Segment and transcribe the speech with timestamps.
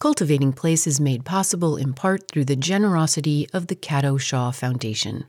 [0.00, 5.24] Cultivating Place is made possible in part through the generosity of the Cato Shaw Foundation.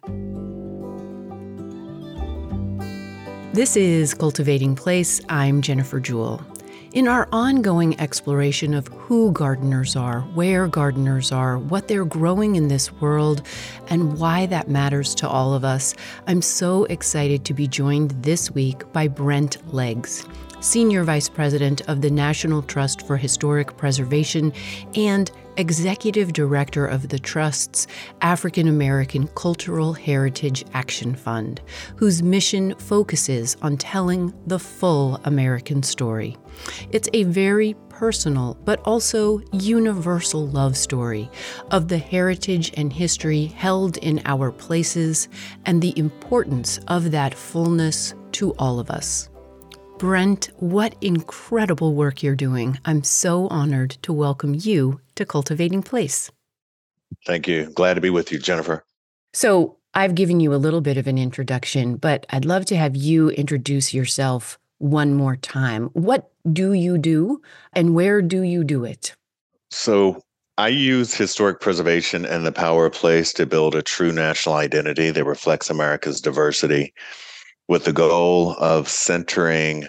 [3.51, 5.21] This is Cultivating Place.
[5.27, 6.45] I'm Jennifer Jewell.
[6.93, 12.68] In our ongoing exploration of who gardeners are, where gardeners are, what they're growing in
[12.68, 13.42] this world,
[13.88, 15.96] and why that matters to all of us,
[16.28, 20.28] I'm so excited to be joined this week by Brent Leggs.
[20.62, 24.52] Senior Vice President of the National Trust for Historic Preservation
[24.94, 27.88] and Executive Director of the Trust's
[28.22, 31.62] African American Cultural Heritage Action Fund,
[31.95, 36.35] whose mission focuses on telling the full American story.
[36.91, 41.30] It's a very personal but also universal love story
[41.71, 45.30] of the heritage and history held in our places
[45.66, 49.30] and the importance of that fullness to all of us.
[49.99, 52.80] Brent, what incredible work you're doing.
[52.85, 56.31] I'm so honored to welcome you to Cultivating Place.
[57.26, 57.66] Thank you.
[57.71, 58.85] Glad to be with you, Jennifer.
[59.34, 62.96] So, I've given you a little bit of an introduction, but I'd love to have
[62.96, 65.89] you introduce yourself one more time.
[65.91, 67.41] What do you do
[67.73, 69.13] and where do you do it?
[69.69, 70.23] So,
[70.57, 75.11] I use historic preservation and the power of place to build a true national identity
[75.11, 76.93] that reflects America's diversity
[77.69, 79.85] with the goal of centering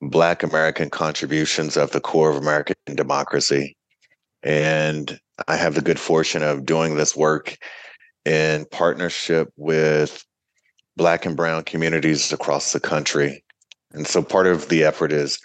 [0.00, 3.76] Black American contributions at the core of American democracy.
[4.44, 7.58] And I have the good fortune of doing this work
[8.24, 10.24] in partnership with
[10.96, 13.42] Black and Brown communities across the country.
[13.92, 15.40] And so part of the effort is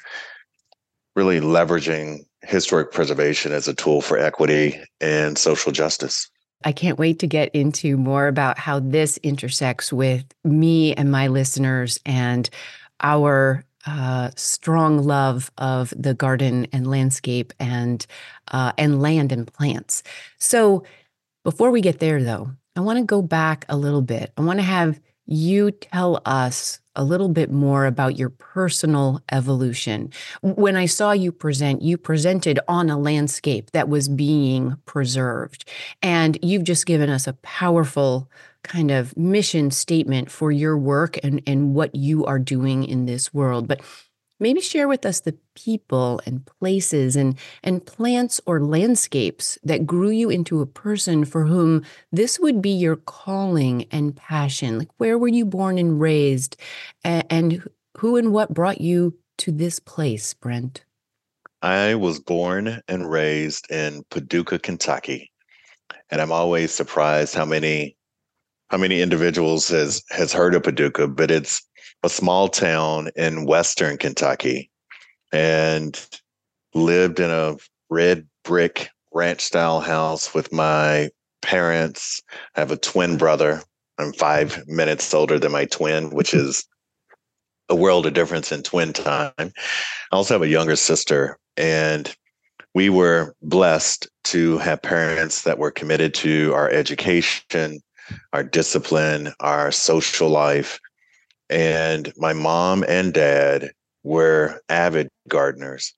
[1.15, 6.29] really leveraging historic preservation as a tool for equity and social justice.
[6.63, 11.27] I can't wait to get into more about how this intersects with me and my
[11.27, 12.49] listeners and
[13.01, 18.05] our uh, strong love of the garden and landscape and
[18.51, 20.03] uh, and land and plants.
[20.39, 20.83] So
[21.43, 24.33] before we get there, though, I want to go back a little bit.
[24.37, 30.11] I want to have you tell us a little bit more about your personal evolution.
[30.41, 35.69] When I saw you present, you presented on a landscape that was being preserved.
[36.01, 38.29] And you've just given us a powerful
[38.63, 43.33] kind of mission statement for your work and, and what you are doing in this
[43.33, 43.67] world.
[43.67, 43.81] But
[44.39, 50.09] maybe share with us the people and places and, and plants or landscapes that grew
[50.09, 54.79] you into a person for whom this would be your calling and passion.
[54.79, 56.57] Like, where were you born and raised?
[57.03, 60.83] And, who and what brought you to this place, Brent?
[61.61, 65.31] I was born and raised in Paducah, Kentucky.
[66.11, 67.95] And I'm always surprised how many
[68.69, 71.66] how many individuals has has heard of Paducah, but it's
[72.03, 74.69] a small town in western Kentucky
[75.31, 75.99] and
[76.73, 77.57] lived in a
[77.89, 81.09] red brick ranch style house with my
[81.41, 82.21] parents.
[82.55, 83.61] I have a twin brother.
[83.97, 86.65] I'm five minutes older than my twin, which is
[87.69, 89.33] a world of difference in twin time.
[89.37, 89.51] I
[90.11, 92.15] also have a younger sister, and
[92.73, 97.81] we were blessed to have parents that were committed to our education,
[98.33, 100.79] our discipline, our social life,
[101.49, 103.71] and my mom and dad
[104.03, 105.93] were avid gardeners.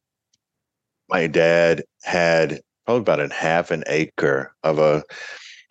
[1.10, 5.04] My dad had probably about a half an acre of a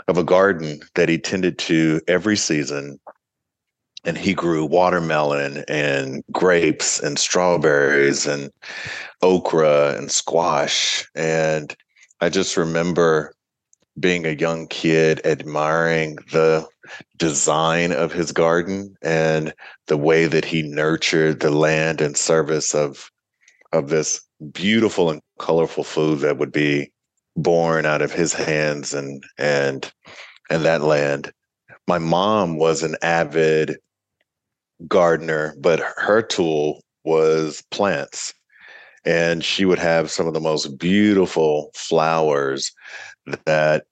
[0.06, 2.98] of a garden that he tended to every season
[4.04, 8.50] and he grew watermelon and grapes and strawberries and
[9.22, 11.74] okra and squash and
[12.20, 13.34] i just remember
[13.98, 16.66] being a young kid admiring the
[17.16, 19.52] design of his garden and
[19.86, 23.10] the way that he nurtured the land and service of
[23.72, 24.20] of this
[24.52, 26.90] beautiful and colorful food that would be
[27.36, 29.92] born out of his hands and and
[30.50, 31.32] and that land.
[31.86, 33.78] My mom was an avid
[34.86, 38.32] gardener but her tool was plants.
[39.04, 42.72] And she would have some of the most beautiful flowers
[43.46, 43.86] that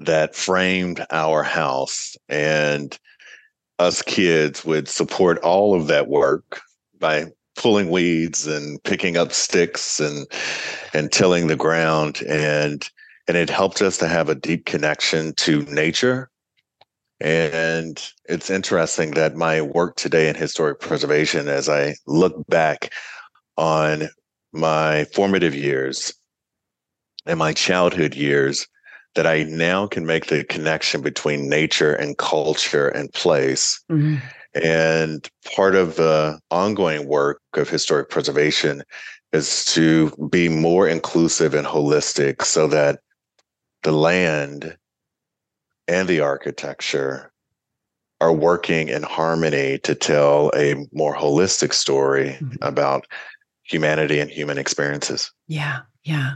[0.00, 2.98] that framed our house and
[3.78, 6.60] us kids would support all of that work
[6.98, 7.26] by
[7.56, 10.26] pulling weeds and picking up sticks and
[10.94, 12.88] and tilling the ground and
[13.28, 16.30] and it helped us to have a deep connection to nature.
[17.20, 22.92] And it's interesting that my work today in historic preservation as i look back
[23.56, 24.08] on
[24.52, 26.14] my formative years
[27.26, 28.66] and my childhood years
[29.14, 33.82] that I now can make the connection between nature and culture and place.
[33.90, 34.16] Mm-hmm.
[34.62, 38.82] And part of the ongoing work of historic preservation
[39.32, 43.00] is to be more inclusive and holistic so that
[43.82, 44.76] the land
[45.86, 47.32] and the architecture
[48.20, 52.56] are working in harmony to tell a more holistic story mm-hmm.
[52.60, 53.06] about
[53.62, 55.32] humanity and human experiences.
[55.46, 56.34] Yeah, yeah.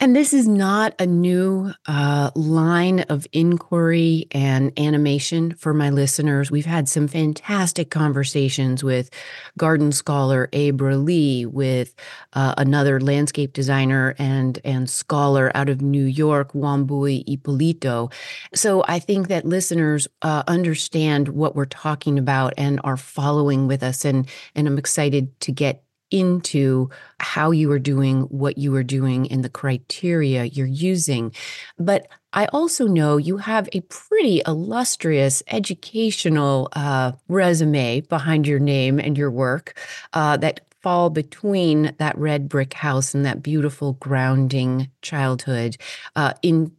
[0.00, 6.50] And this is not a new uh, line of inquiry and animation for my listeners.
[6.50, 9.10] We've had some fantastic conversations with
[9.56, 11.94] garden scholar Abra Lee, with
[12.32, 18.10] uh, another landscape designer and, and scholar out of New York, Wambui Ippolito.
[18.54, 23.82] So I think that listeners uh, understand what we're talking about and are following with
[23.82, 24.04] us.
[24.04, 26.88] And, and I'm excited to get into
[27.20, 31.32] how you are doing what you are doing and the criteria you're using.
[31.78, 38.98] But I also know you have a pretty illustrious educational uh, resume behind your name
[38.98, 39.78] and your work
[40.12, 45.76] uh, that fall between that red brick house and that beautiful grounding childhood
[46.14, 46.70] uh, in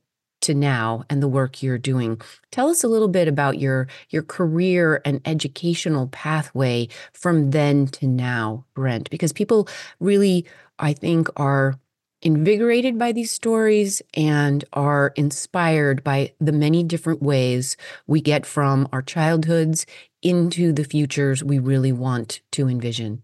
[0.47, 2.19] to now and the work you're doing.
[2.51, 8.07] Tell us a little bit about your your career and educational pathway from then to
[8.07, 9.67] now, Brent, because people
[9.99, 10.45] really
[10.79, 11.75] I think are
[12.21, 17.77] invigorated by these stories and are inspired by the many different ways
[18.07, 19.85] we get from our childhoods
[20.23, 23.21] into the futures we really want to envision.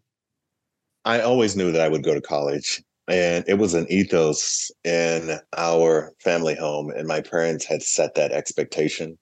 [1.05, 5.37] I always knew that I would go to college and it was an ethos in
[5.57, 9.17] our family home and my parents had set that expectation.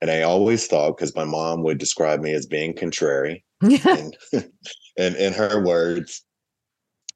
[0.00, 4.16] And i always thought because my mom would describe me as being contrary and,
[4.98, 6.22] and in her words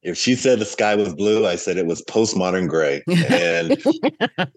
[0.03, 3.03] if she said the sky was blue i said it was postmodern gray.
[3.29, 3.82] And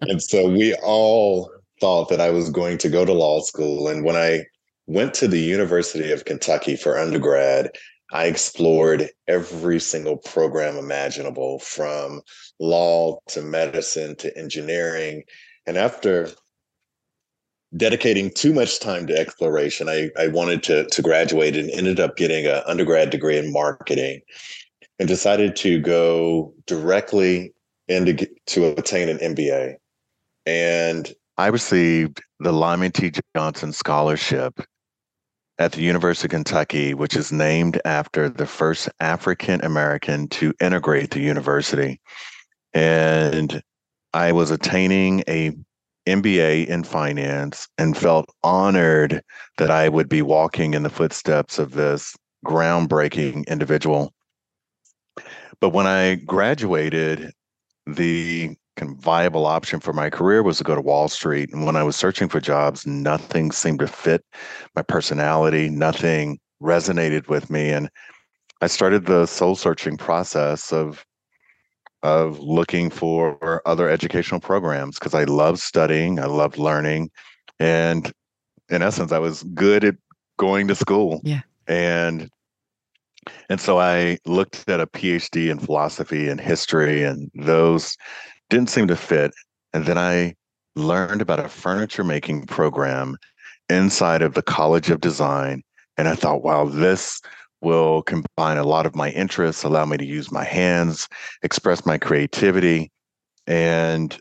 [0.00, 1.50] and so we all
[1.80, 3.88] thought that i was going to go to law school.
[3.88, 4.44] And when i
[4.86, 7.70] went to the university of kentucky for undergrad
[8.14, 12.22] I explored every single program imaginable from
[12.60, 15.24] law to medicine to engineering.
[15.66, 16.30] And after
[17.76, 22.16] dedicating too much time to exploration, I, I wanted to, to graduate and ended up
[22.16, 24.20] getting an undergrad degree in marketing
[25.00, 27.52] and decided to go directly
[27.88, 29.74] into to obtain an MBA.
[30.46, 33.12] And I received the Lyman T.
[33.34, 34.60] Johnson Scholarship
[35.58, 41.10] at the University of Kentucky, which is named after the first African American to integrate
[41.10, 42.00] the university.
[42.72, 43.62] And
[44.12, 45.52] I was attaining a
[46.06, 49.22] MBA in finance and felt honored
[49.58, 52.14] that I would be walking in the footsteps of this
[52.44, 54.12] groundbreaking individual.
[55.60, 57.32] But when I graduated,
[57.86, 61.52] the kind of viable option for my career was to go to Wall Street.
[61.52, 64.24] And when I was searching for jobs, nothing seemed to fit
[64.74, 67.70] my personality, nothing resonated with me.
[67.70, 67.90] And
[68.60, 71.04] I started the soul searching process of
[72.02, 77.10] of looking for other educational programs because I loved studying, I loved learning,
[77.58, 78.12] and
[78.68, 79.96] in essence, I was good at
[80.38, 81.20] going to school.
[81.24, 81.42] Yeah.
[81.66, 82.28] And
[83.48, 87.96] and so I looked at a PhD in philosophy and history, and those
[88.50, 89.32] didn't seem to fit.
[89.72, 90.34] And then I
[90.76, 93.16] learned about a furniture making program
[93.68, 95.62] inside of the College of Design.
[95.96, 97.20] And I thought, wow, this
[97.60, 101.08] will combine a lot of my interests, allow me to use my hands,
[101.42, 102.90] express my creativity.
[103.46, 104.16] And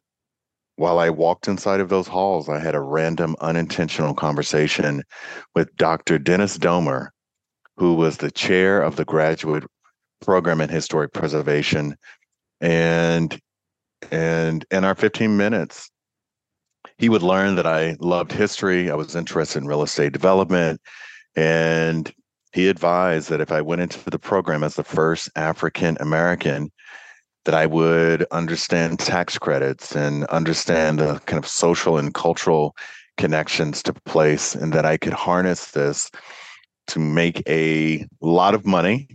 [0.78, 5.04] while I walked inside of those halls, I had a random, unintentional conversation
[5.56, 6.18] with Dr.
[6.18, 7.10] Dennis Domer,
[7.78, 9.66] who was the chair of the graduate
[10.22, 11.96] program in historic preservation.
[12.62, 13.40] And
[14.12, 15.90] and in our 15 minutes,
[16.98, 18.90] he would learn that I loved history.
[18.90, 20.82] I was interested in real estate development.
[21.36, 22.14] And
[22.54, 26.72] he advised that if I went into the program as the first African American,
[27.46, 32.76] that I would understand tax credits and understand the kind of social and cultural
[33.18, 36.10] connections to place, and that I could harness this
[36.88, 39.08] to make a lot of money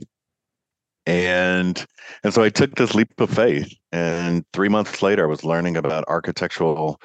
[1.09, 1.87] and
[2.23, 3.73] and so I took this leap of faith.
[3.91, 7.01] And three months later, I was learning about architectural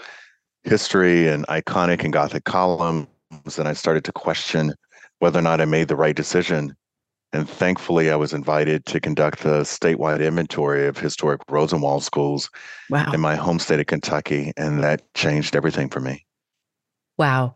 [0.63, 3.07] history and Ionic and Gothic columns,
[3.57, 4.73] and I started to question
[5.19, 6.75] whether or not I made the right decision.
[7.31, 12.49] And thankfully, I was invited to conduct the statewide inventory of historic Rosenwald schools
[12.89, 13.11] wow.
[13.11, 16.25] in my home state of Kentucky, and that changed everything for me.
[17.17, 17.55] Wow.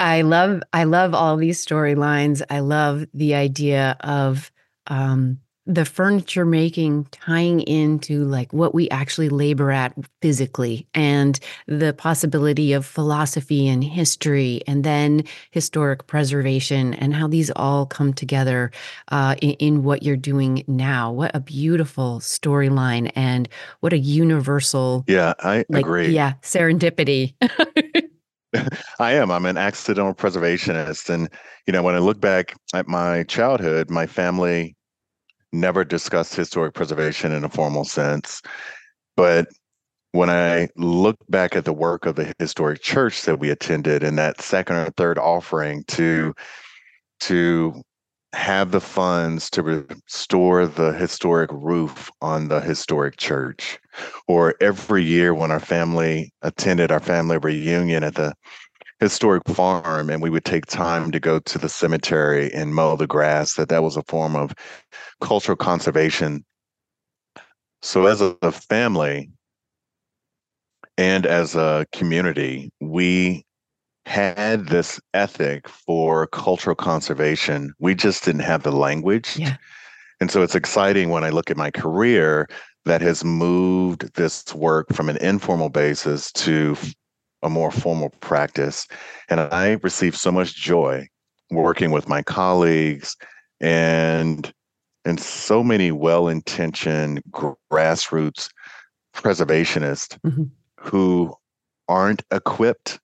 [0.00, 2.40] I love I love all these storylines.
[2.48, 4.52] I love the idea of
[4.86, 11.92] um, the furniture making tying into like what we actually labor at physically and the
[11.92, 18.72] possibility of philosophy and history and then historic preservation and how these all come together
[19.08, 23.48] uh, in, in, what you're doing now what a beautiful storyline and
[23.80, 27.34] what a universal yeah i like, agree yeah serendipity
[28.98, 29.30] I am.
[29.30, 31.10] I'm an accidental preservationist.
[31.10, 31.28] And,
[31.66, 34.74] you know, when I look back at my childhood, my family
[35.52, 38.42] never discussed historic preservation in a formal sense.
[39.16, 39.48] But
[40.12, 44.18] when I look back at the work of the historic church that we attended and
[44.18, 46.34] that second or third offering to
[47.20, 47.82] to
[48.34, 53.78] have the funds to restore the historic roof on the historic church
[54.26, 58.34] or every year when our family attended our family reunion at the
[59.00, 63.06] historic farm and we would take time to go to the cemetery and mow the
[63.06, 64.52] grass that that was a form of
[65.20, 66.44] cultural conservation.
[67.82, 69.30] So as a family
[70.96, 73.44] and as a community we
[74.08, 77.74] had this ethic for cultural conservation.
[77.78, 79.36] We just didn't have the language.
[79.36, 79.56] Yeah.
[80.20, 82.48] and so it's exciting when i look at my career
[82.86, 86.74] that has moved this work from an informal basis to
[87.42, 88.86] a more formal practice.
[89.28, 91.08] And I receive so much joy
[91.50, 93.16] working with my colleagues
[93.60, 94.52] and
[95.04, 98.50] and so many well-intentioned grassroots
[99.14, 100.44] preservationists mm-hmm.
[100.78, 101.34] who
[101.88, 102.98] aren't equipped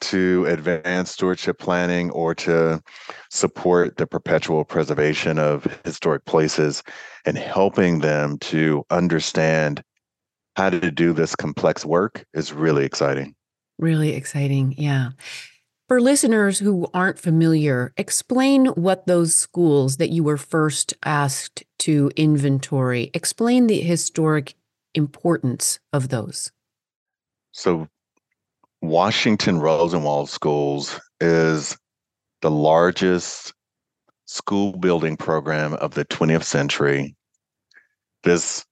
[0.00, 2.82] to advance stewardship planning or to
[3.30, 6.82] support the perpetual preservation of historic places
[7.24, 9.82] and helping them to understand
[10.56, 13.35] how to do this complex work is really exciting.
[13.78, 14.74] Really exciting.
[14.78, 15.10] Yeah.
[15.88, 22.10] For listeners who aren't familiar, explain what those schools that you were first asked to
[22.16, 24.54] inventory, explain the historic
[24.94, 26.50] importance of those.
[27.52, 27.86] So,
[28.82, 31.76] Washington Rosenwald Schools is
[32.42, 33.54] the largest
[34.24, 37.14] school building program of the 20th century.
[38.24, 38.64] This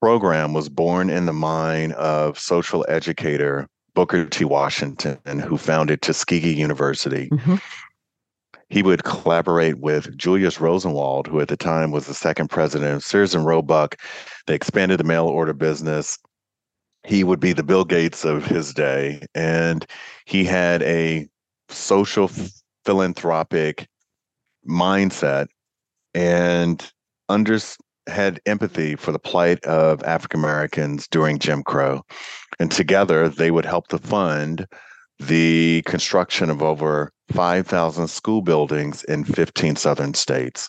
[0.00, 4.44] program was born in the mind of social educator Booker T.
[4.44, 7.28] Washington, who founded Tuskegee University.
[7.28, 7.56] Mm-hmm.
[8.70, 13.04] He would collaborate with Julius Rosenwald, who at the time was the second president of
[13.04, 13.96] Sears and Roebuck.
[14.46, 16.18] They expanded the mail order business.
[17.04, 19.26] He would be the Bill Gates of his day.
[19.34, 19.84] And
[20.24, 21.28] he had a
[21.68, 22.30] social
[22.86, 23.86] philanthropic
[24.66, 25.48] mindset
[26.14, 26.90] and
[27.28, 27.58] under,
[28.06, 32.02] had empathy for the plight of African Americans during Jim Crow.
[32.58, 34.66] And together they would help to fund
[35.18, 40.68] the construction of over 5,000 school buildings in 15 southern states.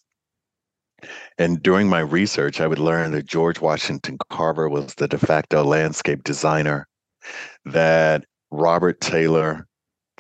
[1.37, 5.63] And during my research, I would learn that George Washington Carver was the de facto
[5.63, 6.87] landscape designer,
[7.65, 9.67] that Robert Taylor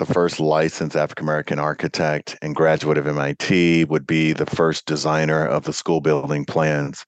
[0.05, 5.45] the first licensed African American architect and graduate of MIT, would be the first designer
[5.45, 7.05] of the school building plans.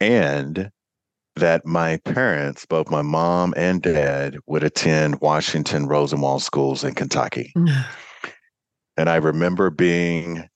[0.00, 0.70] And
[1.36, 7.52] that my parents, both my mom and dad, would attend Washington Rosenwald schools in Kentucky.
[8.96, 10.48] and I remember being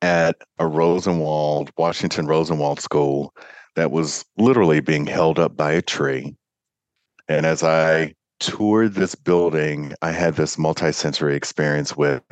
[0.00, 3.34] at a Rosenwald, Washington Rosenwald school
[3.76, 6.34] that was literally being held up by a tree.
[7.28, 12.22] And as I toured this building, I had this multisensory experience with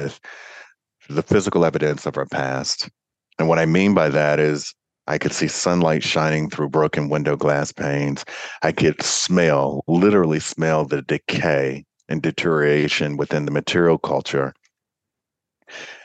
[1.08, 2.90] the physical evidence of our past.
[3.38, 4.74] And what I mean by that is
[5.06, 8.24] I could see sunlight shining through broken window glass panes.
[8.62, 14.52] I could smell, literally smell the decay and deterioration within the material culture.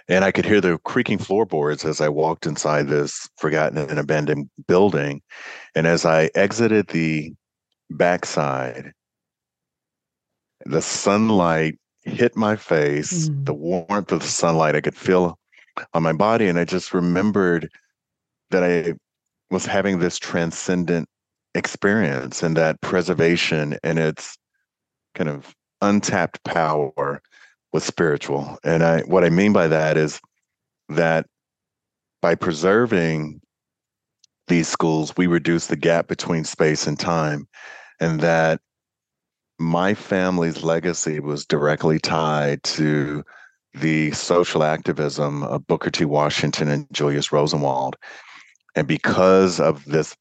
[0.07, 4.49] And I could hear the creaking floorboards as I walked inside this forgotten and abandoned
[4.67, 5.21] building.
[5.73, 7.33] And as I exited the
[7.89, 8.93] backside,
[10.65, 13.45] the sunlight hit my face, mm.
[13.45, 15.37] the warmth of the sunlight I could feel
[15.93, 16.47] on my body.
[16.47, 17.69] And I just remembered
[18.51, 18.93] that I
[19.51, 21.07] was having this transcendent
[21.53, 24.37] experience and that preservation and its
[25.13, 27.21] kind of untapped power
[27.73, 28.57] was spiritual.
[28.63, 30.19] And I what I mean by that is
[30.89, 31.25] that
[32.21, 33.41] by preserving
[34.47, 37.47] these schools, we reduce the gap between space and time.
[37.99, 38.61] And that
[39.59, 43.23] my family's legacy was directly tied to
[43.73, 46.05] the social activism of Booker T.
[46.05, 47.95] Washington and Julius Rosenwald.
[48.75, 50.15] And because of this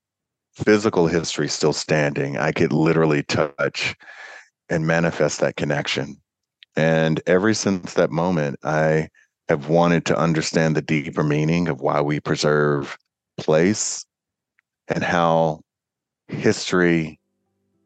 [0.54, 3.96] physical history still standing, I could literally touch
[4.68, 6.16] and manifest that connection.
[6.76, 9.08] And ever since that moment, I
[9.48, 12.96] have wanted to understand the deeper meaning of why we preserve
[13.36, 14.04] place
[14.88, 15.60] and how
[16.28, 17.18] history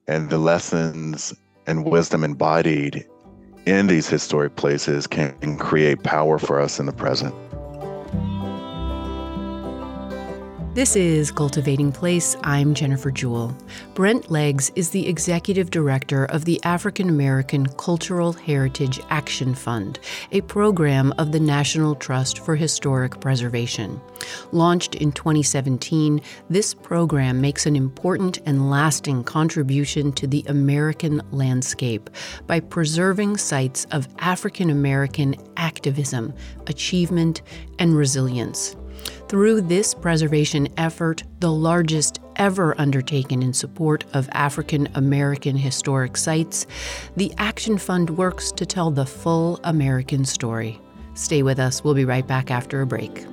[0.09, 1.35] and the lessons
[1.67, 3.07] and wisdom embodied
[3.67, 7.35] in these historic places can create power for us in the present.
[10.79, 12.37] This is Cultivating Place.
[12.45, 13.53] I'm Jennifer Jewell.
[13.95, 19.99] Brent Leggs is the executive director of the African American Cultural Heritage Action Fund,
[20.31, 24.01] a program of the National Trust for Historic Preservation.
[24.53, 32.09] Launched in 2017, this program makes an important and lasting contribution to the American landscape
[32.47, 36.33] by preserving sites of African American activism,
[36.69, 37.43] achievement,
[37.81, 38.77] and resilience.
[39.29, 46.67] Through this preservation effort, the largest ever undertaken in support of African American historic sites,
[47.15, 50.81] the Action Fund works to tell the full American story.
[51.13, 51.85] Stay with us.
[51.85, 53.27] We'll be right back after a break.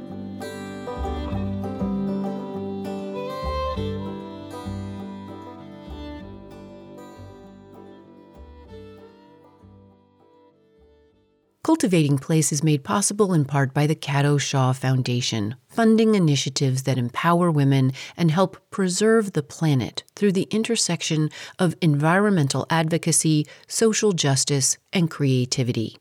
[11.76, 16.98] Cultivating Place is made possible in part by the Cato Shaw Foundation, funding initiatives that
[16.98, 21.30] empower women and help preserve the planet through the intersection
[21.60, 25.98] of environmental advocacy, social justice, and creativity.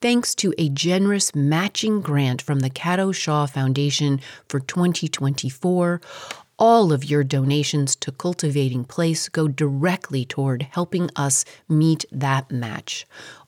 [0.00, 6.00] Thanks to a generous matching grant from the Cato Shaw Foundation for 2024,
[6.60, 13.04] all of your donations to Cultivating Place go directly toward helping us meet that match.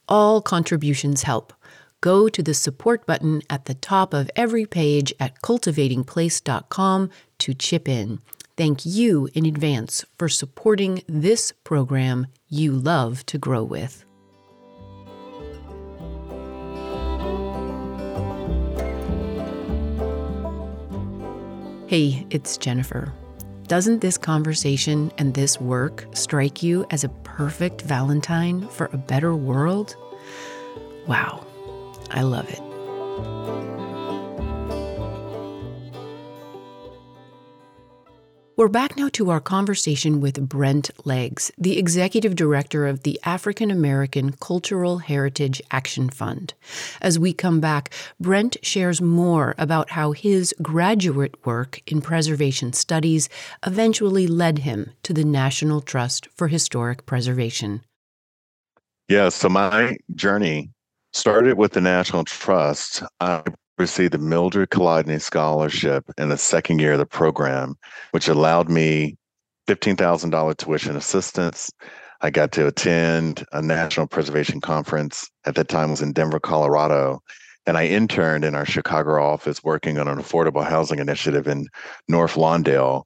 [0.09, 1.53] All contributions help.
[2.01, 7.87] Go to the support button at the top of every page at cultivatingplace.com to chip
[7.87, 8.19] in.
[8.57, 14.03] Thank you in advance for supporting this program you love to grow with.
[21.87, 23.13] Hey, it's Jennifer.
[23.67, 29.35] Doesn't this conversation and this work strike you as a perfect Valentine for a better
[29.35, 29.95] world?
[31.07, 31.45] Wow,
[32.11, 32.61] I love it.
[38.61, 43.71] We're back now to our conversation with Brent Leggs, the executive director of the African
[43.71, 46.53] American Cultural Heritage Action Fund.
[47.01, 53.29] As we come back, Brent shares more about how his graduate work in preservation studies
[53.65, 57.83] eventually led him to the National Trust for Historic Preservation.
[59.07, 60.69] Yeah, so my journey
[61.13, 63.03] started with the National Trust.
[63.19, 63.43] I
[63.77, 67.75] received the Mildred Colodny Scholarship in the second year of the program,
[68.11, 69.17] which allowed me
[69.67, 71.69] $15,000 tuition assistance.
[72.21, 75.29] I got to attend a national preservation conference.
[75.45, 77.21] At that time was in Denver, Colorado.
[77.65, 81.67] And I interned in our Chicago office working on an affordable housing initiative in
[82.07, 83.03] North Lawndale.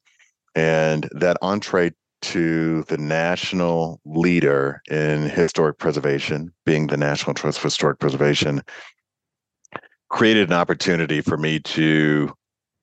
[0.53, 1.91] And that entree
[2.31, 8.61] to the national leader in historic preservation, being the National Trust for Historic Preservation,
[10.09, 12.33] created an opportunity for me to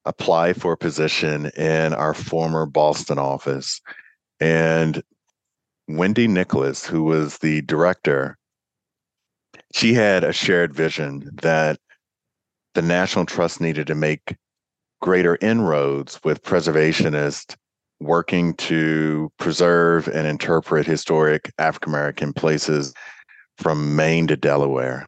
[0.04, 3.80] apply for a position in our former Boston office.
[4.38, 5.02] And
[5.88, 8.38] Wendy Nicholas, who was the director,
[9.74, 11.80] she had a shared vision that
[12.74, 14.36] the National Trust needed to make
[15.00, 17.56] greater inroads with preservationists
[18.04, 22.92] working to preserve and interpret historic African American places
[23.58, 25.06] from Maine to Delaware.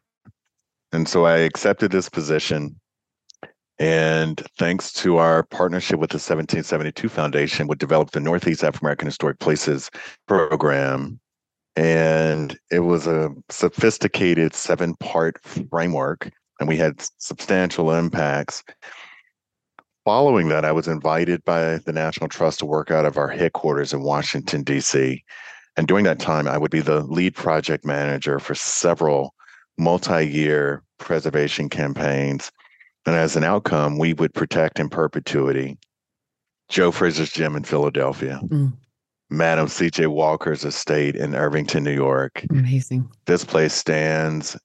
[0.91, 2.79] And so I accepted this position.
[3.77, 9.07] And thanks to our partnership with the 1772 Foundation, we developed the Northeast African American
[9.07, 9.91] Historic Places
[10.27, 11.19] program.
[11.75, 15.37] And it was a sophisticated seven part
[15.69, 16.31] framework,
[16.61, 18.63] and we had substantial impacts.
[20.05, 23.91] Following that, I was invited by the National Trust to work out of our headquarters
[23.91, 25.23] in Washington, D.C.
[25.77, 29.33] And during that time, I would be the lead project manager for several
[29.79, 32.51] multi year preservation campaigns.
[33.07, 35.75] And as an outcome, we would protect in perpetuity
[36.69, 38.73] Joe Frazier's Gym in Philadelphia, mm.
[39.31, 40.05] Madam C.J.
[40.05, 42.45] Walker's estate in Irvington, New York.
[42.51, 43.09] Amazing.
[43.25, 44.55] This place stands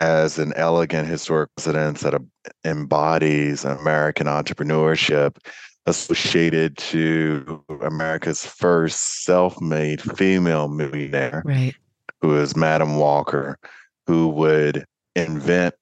[0.00, 2.20] as an elegant historic residence that
[2.64, 5.36] embodies American entrepreneurship
[5.86, 11.74] associated to America's first self-made female millionaire, right.
[12.20, 13.58] who is Madam Walker,
[14.06, 15.74] who would invent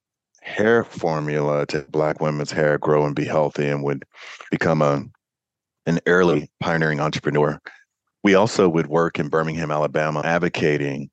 [0.43, 4.05] hair formula to black women's hair grow and be healthy and would
[4.51, 5.03] become a
[5.87, 7.61] an early pioneering entrepreneur.
[8.23, 11.11] We also would work in Birmingham, Alabama, advocating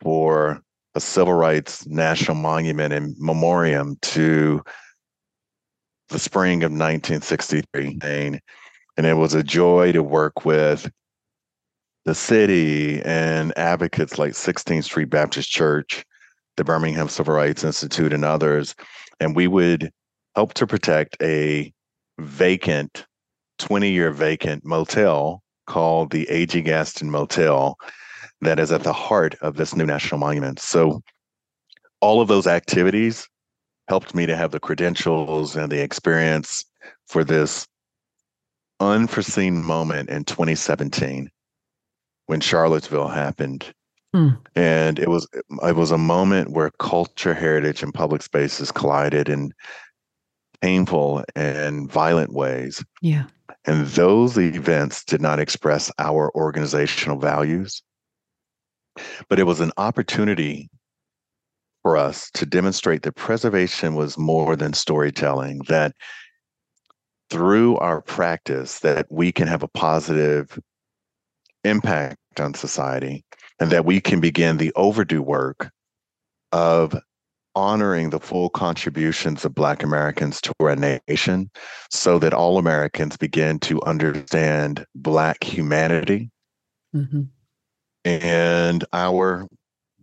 [0.00, 0.62] for
[0.98, 4.60] a civil rights national monument and memoriam to
[6.08, 7.98] the spring of 1963.
[8.02, 10.90] And it was a joy to work with
[12.04, 16.04] the city and advocates like 16th Street Baptist Church,
[16.56, 18.74] the Birmingham Civil Rights Institute, and others.
[19.20, 19.92] And we would
[20.34, 21.72] help to protect a
[22.18, 23.06] vacant,
[23.60, 26.60] 20 year vacant motel called the A.G.
[26.62, 27.76] Gaston Motel
[28.40, 30.60] that is at the heart of this new national monument.
[30.60, 31.02] So
[32.00, 33.28] all of those activities
[33.88, 36.64] helped me to have the credentials and the experience
[37.06, 37.66] for this
[38.80, 41.30] unforeseen moment in 2017
[42.26, 43.72] when Charlottesville happened.
[44.14, 44.38] Mm.
[44.54, 45.26] And it was
[45.62, 49.52] it was a moment where culture, heritage, and public spaces collided in
[50.62, 52.82] painful and violent ways.
[53.02, 53.24] Yeah.
[53.64, 57.82] And those events did not express our organizational values,
[59.28, 60.70] but it was an opportunity
[61.82, 65.94] for us to demonstrate that preservation was more than storytelling, that
[67.30, 70.58] through our practice that we can have a positive
[71.64, 73.24] impact on society
[73.60, 75.70] and that we can begin the overdue work
[76.52, 76.96] of
[77.54, 81.50] honoring the full contributions of Black Americans to our nation
[81.90, 86.30] so that all Americans begin to understand Black humanity.
[86.94, 87.22] Mm-hmm.
[88.04, 89.46] And our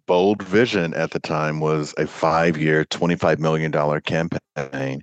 [0.08, 5.02] bold vision at the time was a five year, $25 million campaign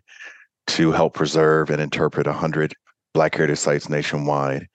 [0.69, 2.75] to help preserve and interpret 100
[3.15, 4.67] Black Heritage Sites nationwide.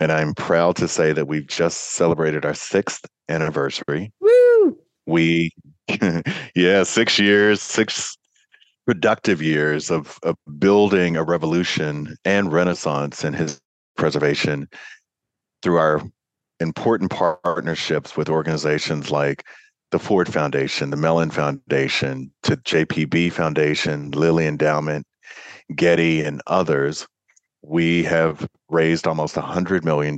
[0.00, 4.12] And I'm proud to say that we've just celebrated our sixth anniversary.
[4.20, 4.78] Woo!
[5.06, 5.50] We,
[6.54, 8.16] yeah, six years, six
[8.86, 13.60] productive years of, of building a revolution and renaissance in his
[13.96, 14.68] preservation
[15.62, 16.00] through our
[16.60, 19.44] important partnerships with organizations like
[19.90, 25.06] the Ford Foundation, the Mellon Foundation, to JPB Foundation, Lilly Endowment,
[25.74, 27.06] Getty, and others,
[27.62, 30.16] we have raised almost $100 million.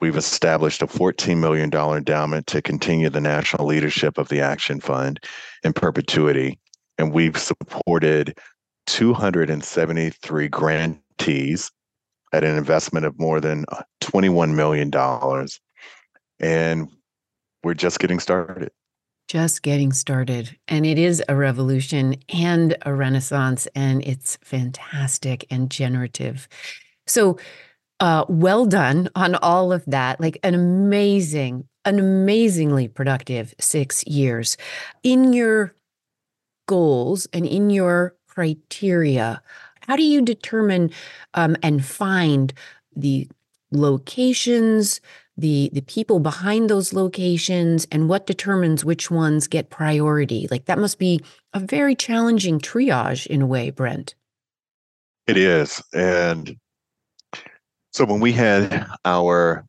[0.00, 5.20] We've established a $14 million endowment to continue the national leadership of the Action Fund
[5.64, 6.58] in perpetuity.
[6.98, 8.38] And we've supported
[8.86, 11.70] 273 grantees
[12.32, 13.64] at an investment of more than
[14.00, 14.90] $21 million.
[16.40, 16.88] And
[17.62, 18.70] we're just getting started.
[19.28, 20.56] Just getting started.
[20.68, 26.48] And it is a revolution and a renaissance, and it's fantastic and generative.
[27.06, 27.38] So,
[28.00, 30.20] uh, well done on all of that.
[30.20, 34.56] Like an amazing, an amazingly productive six years.
[35.02, 35.74] In your
[36.66, 39.42] goals and in your criteria,
[39.88, 40.90] how do you determine
[41.34, 42.52] um, and find
[42.94, 43.26] the
[43.72, 45.00] locations,
[45.36, 50.46] the the people behind those locations, and what determines which ones get priority?
[50.50, 51.20] Like that must be
[51.54, 54.14] a very challenging triage in a way, Brent.
[55.26, 56.56] It is, and
[57.92, 59.64] so when we had our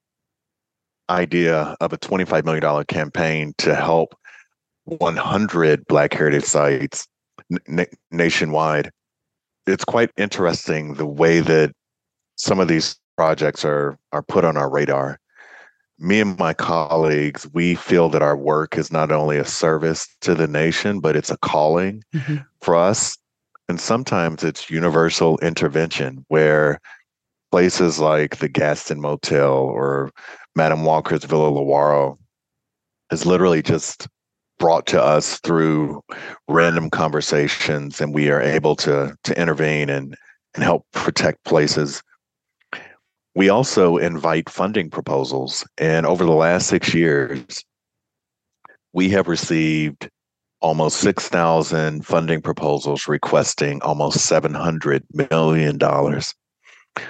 [1.09, 4.15] idea of a $25 million campaign to help
[4.85, 7.07] 100 Black Heritage sites
[7.67, 8.91] n- nationwide,
[9.69, 11.71] it's quite interesting the way that
[12.35, 15.19] some of these projects are are put on our radar.
[16.01, 20.33] Me and my colleagues, we feel that our work is not only a service to
[20.33, 22.37] the nation, but it's a calling mm-hmm.
[22.61, 23.17] for us.
[23.67, 26.79] And sometimes it's universal intervention where
[27.51, 30.11] places like the Gaston Motel or
[30.55, 32.17] Madam Walker's Villa Lewaro
[33.11, 34.07] is literally just
[34.59, 36.03] brought to us through
[36.47, 40.15] random conversations and we are able to to intervene and
[40.55, 42.03] and help protect places.
[43.35, 47.63] We also invite funding proposals and over the last 6 years
[48.93, 50.09] we have received
[50.61, 56.35] almost 6,000 funding proposals requesting almost 700 million dollars.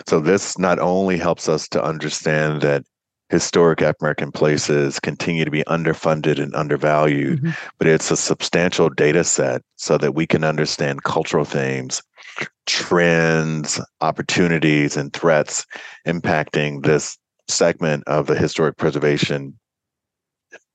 [0.08, 2.84] So this not only helps us to understand that
[3.30, 7.52] historic African American places continue to be underfunded and undervalued, mm-hmm.
[7.78, 12.02] but it's a substantial data set so that we can understand cultural themes,
[12.66, 15.66] trends, opportunities, and threats
[16.08, 19.58] impacting this segment of the historic preservation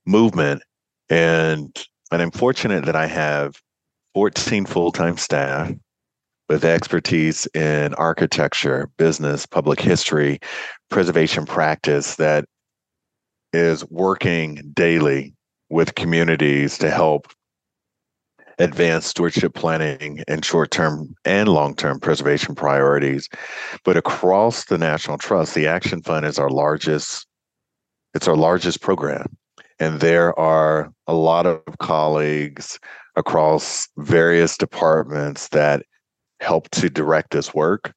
[0.07, 0.63] movement.
[1.11, 1.77] And,
[2.13, 3.61] and I'm fortunate that I have
[4.15, 5.73] 14 full time staff
[6.49, 10.39] with expertise in architecture, business, public history,
[10.91, 12.45] preservation practice that
[13.53, 15.35] is working daily
[15.71, 17.29] with communities to help
[18.59, 23.29] advance stewardship planning and short term and long term preservation priorities.
[23.85, 27.27] But across the National Trust, the Action Fund is our largest,
[28.15, 29.37] it's our largest program.
[29.81, 32.79] And there are a lot of colleagues
[33.17, 35.85] across various departments that
[36.45, 37.93] help to direct this work.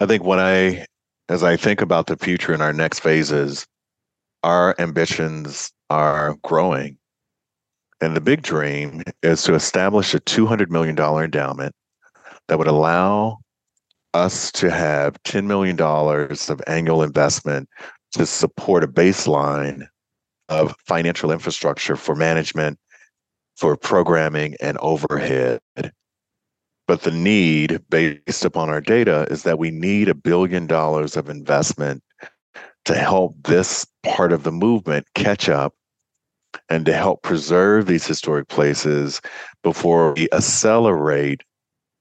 [0.00, 0.86] I think when I,
[1.28, 3.66] as I think about the future in our next phases,
[4.42, 6.98] our ambitions are growing.
[8.00, 11.74] And the big dream is to establish a $200 million endowment
[12.48, 13.38] that would allow
[14.14, 17.68] us to have $10 million of annual investment
[18.12, 19.86] to support a baseline
[20.48, 22.78] of financial infrastructure for management,
[23.56, 25.60] for programming, and overhead.
[26.92, 31.30] But the need, based upon our data, is that we need a billion dollars of
[31.30, 32.02] investment
[32.84, 35.72] to help this part of the movement catch up
[36.68, 39.22] and to help preserve these historic places
[39.62, 41.40] before we accelerate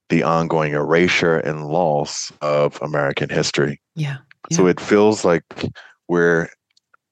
[0.09, 3.79] the ongoing erasure and loss of American history.
[3.95, 4.17] Yeah.
[4.49, 4.57] yeah.
[4.57, 5.45] So it feels like
[6.09, 6.49] we're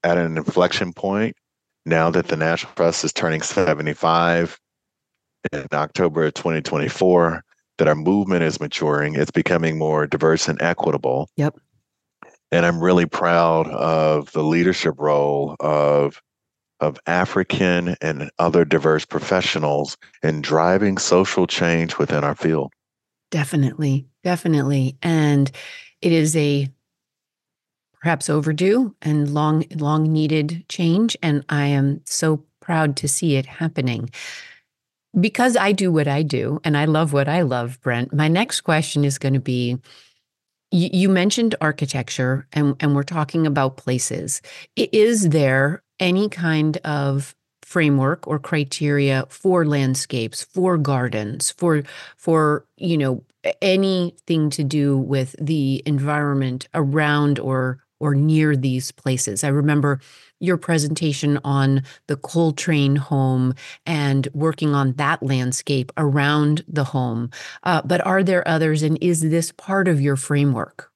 [0.03, 1.37] at an inflection point
[1.85, 4.59] now that the National Trust is turning 75
[5.53, 7.41] in October of 2024,
[7.79, 9.15] that our movement is maturing.
[9.15, 11.29] It's becoming more diverse and equitable.
[11.37, 11.57] Yep.
[12.51, 16.21] And I'm really proud of the leadership role of
[16.81, 22.71] of African and other diverse professionals in driving social change within our field.
[23.31, 24.97] Definitely, definitely.
[25.01, 25.51] And
[26.01, 26.69] it is a
[27.99, 33.45] perhaps overdue and long long needed change and I am so proud to see it
[33.45, 34.09] happening.
[35.19, 38.13] Because I do what I do and I love what I love, Brent.
[38.13, 39.77] My next question is going to be
[40.71, 44.41] you, you mentioned architecture and, and we're talking about places.
[44.75, 47.35] Is there any kind of
[47.69, 51.83] framework or criteria for landscapes, for gardens, for
[52.17, 53.23] for you know
[53.61, 59.43] anything to do with the environment around or or near these places.
[59.43, 59.99] I remember
[60.39, 63.53] your presentation on the Coltrane home
[63.85, 67.29] and working on that landscape around the home.
[67.63, 70.91] Uh, but are there others, and is this part of your framework?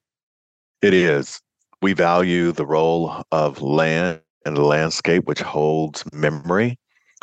[0.82, 1.40] It is.
[1.82, 6.78] We value the role of land and the landscape, which holds memory,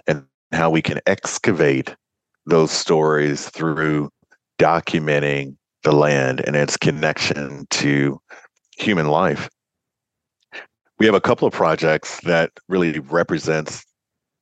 [0.07, 1.95] and how we can excavate
[2.45, 4.09] those stories through
[4.59, 8.19] documenting the land and its connection to
[8.77, 9.49] human life.
[11.01, 13.83] We have a couple of projects that really represents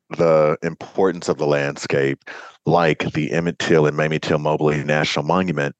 [0.09, 2.19] the importance of the landscape,
[2.65, 5.73] like the Emmett Till and Mamie Till Mobley National Monument,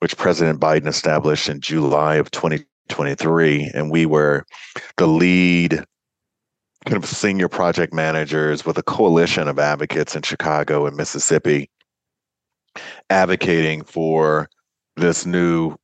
[0.00, 3.70] which President Biden established in July of 2023.
[3.72, 4.44] And we were
[4.98, 5.82] the lead
[6.84, 11.70] kind of senior project managers with a coalition of advocates in Chicago and Mississippi
[13.08, 14.50] advocating for
[14.96, 15.76] this new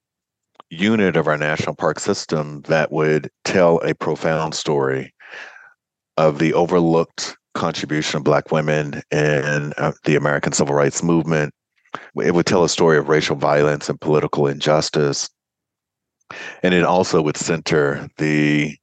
[0.73, 5.13] unit of our national park system that would tell a profound story
[6.17, 11.53] of the overlooked contribution of Black women in uh, the American Civil Rights Movement.
[12.17, 15.29] It would tell a story of racial violence and political injustice.
[16.63, 18.75] And it also would center the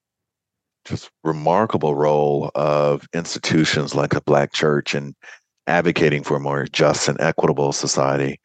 [0.85, 5.15] just remarkable role of institutions like a Black church and
[5.69, 8.39] advocating for a more just and equitable society.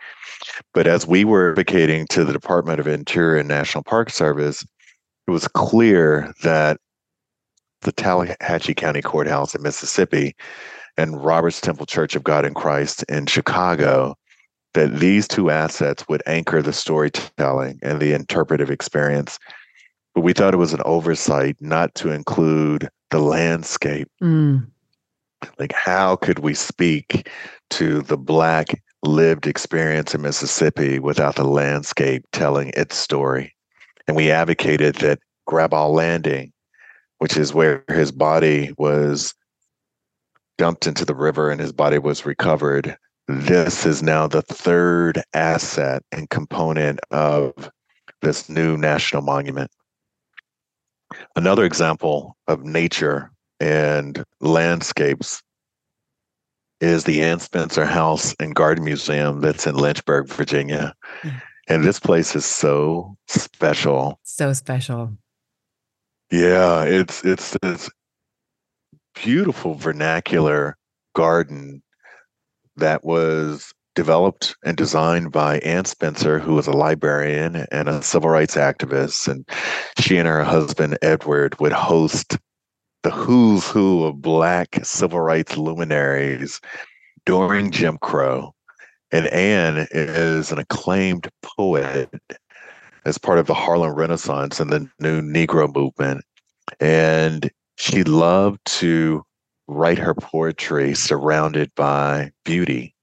[0.73, 4.65] But as we were advocating to the Department of Interior and National Park Service,
[5.27, 6.79] it was clear that
[7.81, 10.35] the Tallahatchie County Courthouse in Mississippi
[10.97, 14.15] and Roberts Temple Church of God in Christ in Chicago,
[14.75, 19.39] that these two assets would anchor the storytelling and the interpretive experience
[20.15, 24.09] but we thought it was an oversight not to include the landscape.
[24.23, 24.69] Mm.
[25.59, 27.29] Like, how could we speak
[27.71, 33.55] to the Black lived experience in Mississippi without the landscape telling its story?
[34.07, 36.53] And we advocated that Graball Landing,
[37.19, 39.35] which is where his body was
[40.59, 42.97] dumped into the river and his body was recovered.
[43.27, 47.71] This is now the third asset and component of
[48.23, 49.71] this new national monument.
[51.37, 53.31] Another example of nature
[53.61, 55.43] and landscapes
[56.81, 60.95] is the Anne Spencer House and Garden Museum that's in Lynchburg, Virginia.
[61.23, 61.43] Mm.
[61.69, 64.21] And this place is so special.
[64.23, 65.17] So special.
[66.31, 67.89] Yeah, it's it's this
[69.15, 70.77] beautiful vernacular
[71.15, 71.83] garden
[72.77, 78.29] that was developed and designed by Anne Spencer, who was a librarian and a civil
[78.29, 79.29] rights activist.
[79.29, 79.49] And
[79.99, 82.37] she and her husband, Edward, would host
[83.05, 86.61] the who's who of Black civil rights luminaries
[87.27, 88.55] during Jim Crow.
[89.13, 92.11] And Anne is an acclaimed poet
[93.05, 96.25] as part of the Harlem Renaissance and the new Negro movement.
[96.81, 99.23] And she loved to
[99.69, 102.95] write her poetry surrounded by beauty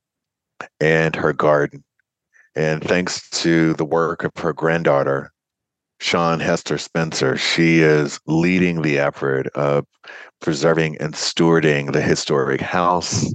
[0.80, 1.84] and her garden.
[2.56, 5.32] And thanks to the work of her granddaughter,
[6.02, 9.86] Shaun Hester Spencer, she is leading the effort of
[10.42, 13.32] preserving and stewarding the historic house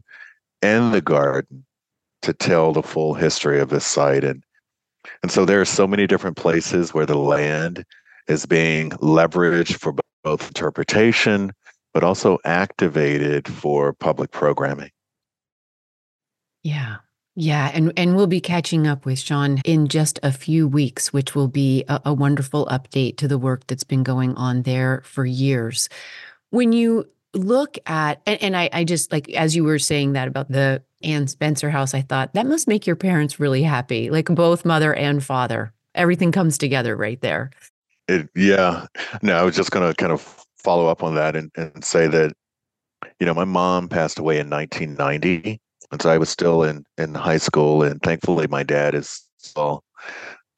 [0.63, 1.65] and the garden
[2.23, 4.25] to tell the full history of this site.
[4.25, 4.43] And
[5.23, 7.85] and so there are so many different places where the land
[8.27, 11.53] is being leveraged for both interpretation,
[11.95, 14.91] but also activated for public programming.
[16.65, 16.97] Yeah.
[17.39, 21.35] Yeah, and and we'll be catching up with Shaun in just a few weeks, which
[21.35, 25.27] will be a, a, wonderful update to the work that's been going on there for
[25.27, 25.91] years.
[26.49, 30.29] When you look at and, and I, I just like as you were saying that
[30.29, 34.27] about the Anne Spencer house, I thought that must make your parents really happy, like
[34.27, 35.75] both mother and father.
[35.95, 37.51] Everything comes together right there.
[38.09, 38.87] It, yeah.
[39.21, 40.23] No, I was just going to kind of
[40.57, 42.33] follow up on that and, and say that,
[43.21, 45.61] you know, my mom passed away in 1990
[45.93, 49.83] and so I was still in in high school, and thankfully my dad is still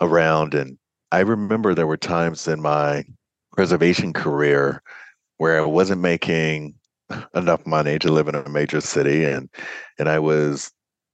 [0.00, 0.54] around.
[0.54, 0.78] And
[1.12, 3.04] I remember there were times in my
[3.52, 4.82] preservation career
[5.38, 6.74] where I wasn't making
[7.34, 9.48] enough money to live in a major city, and
[9.98, 10.70] and I was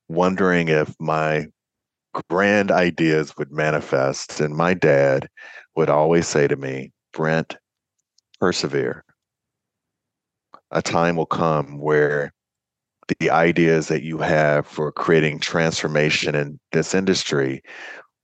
[0.09, 1.47] wondering if my
[2.31, 4.41] grand ideas would manifest.
[4.41, 5.29] And my dad
[5.77, 7.57] would always say to me, Brent,
[8.41, 9.05] persevere.
[10.71, 12.33] A time will come where
[13.19, 17.63] the ideas that you have for creating transformation in this industry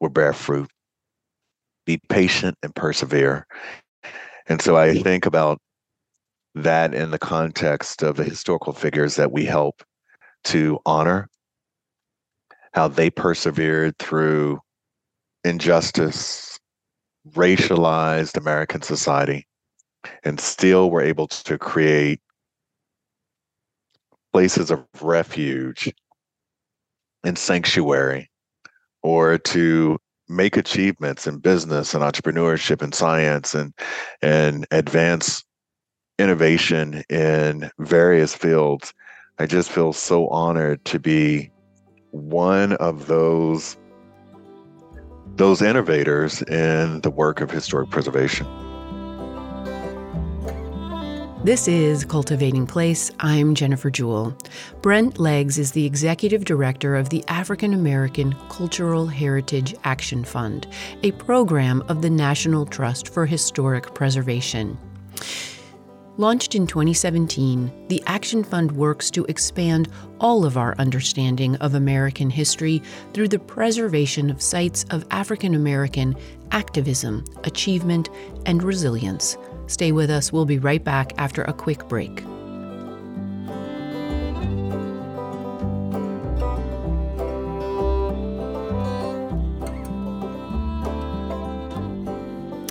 [0.01, 0.71] will bear fruit.
[1.87, 3.47] Be patient and persevere.
[4.47, 5.61] And so I think about
[6.55, 9.83] that in the context of the historical figures that we help
[10.45, 11.29] to honor,
[12.73, 14.59] how they persevered through
[15.45, 16.59] injustice,
[17.33, 19.47] racialized American society,
[20.25, 22.21] and still were able to create
[24.33, 25.93] places of refuge
[27.25, 28.31] and sanctuary
[29.03, 33.75] or to make achievements in business and entrepreneurship and science and
[34.23, 35.45] and advance
[36.19, 38.95] innovation in various fields.
[39.39, 41.51] I just feel so honored to be
[42.13, 43.77] one of those
[45.37, 48.47] those innovators in the work of historic preservation
[51.43, 53.11] this is Cultivating Place.
[53.21, 54.37] I'm Jennifer Jewell.
[54.83, 60.67] Brent Leggs is the executive director of the African American Cultural Heritage Action Fund,
[61.03, 64.77] a program of the National Trust for Historic Preservation.
[66.19, 69.89] Launched in 2017, the Action Fund works to expand
[70.21, 72.83] all of our understanding of American history
[73.15, 76.15] through the preservation of sites of African American
[76.53, 78.11] activism, achievement,
[78.45, 79.39] and resilience
[79.71, 80.33] Stay with us.
[80.33, 82.25] We'll be right back after a quick break.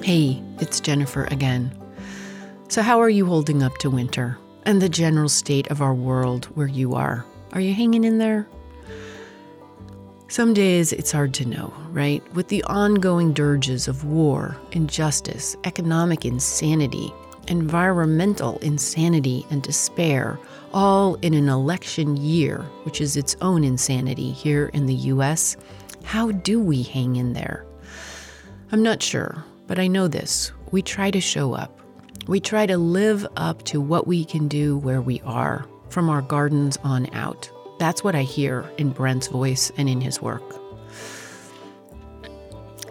[0.04, 1.72] Hey, it's Jennifer again.
[2.68, 6.48] So, how are you holding up to winter and the general state of our world
[6.56, 7.26] where you are?
[7.54, 8.46] Are you hanging in there?
[10.30, 12.24] Some days it's hard to know, right?
[12.36, 17.12] With the ongoing dirges of war, injustice, economic insanity,
[17.48, 20.40] environmental insanity, and despair,
[20.72, 25.58] all in an election year, which is its own insanity here in the US,
[26.04, 27.66] how do we hang in there?
[28.72, 30.52] I'm not sure, but I know this.
[30.70, 31.80] We try to show up.
[32.28, 36.22] We try to live up to what we can do where we are, from our
[36.22, 37.50] gardens on out.
[37.80, 40.44] That's what I hear in Brent's voice and in his work.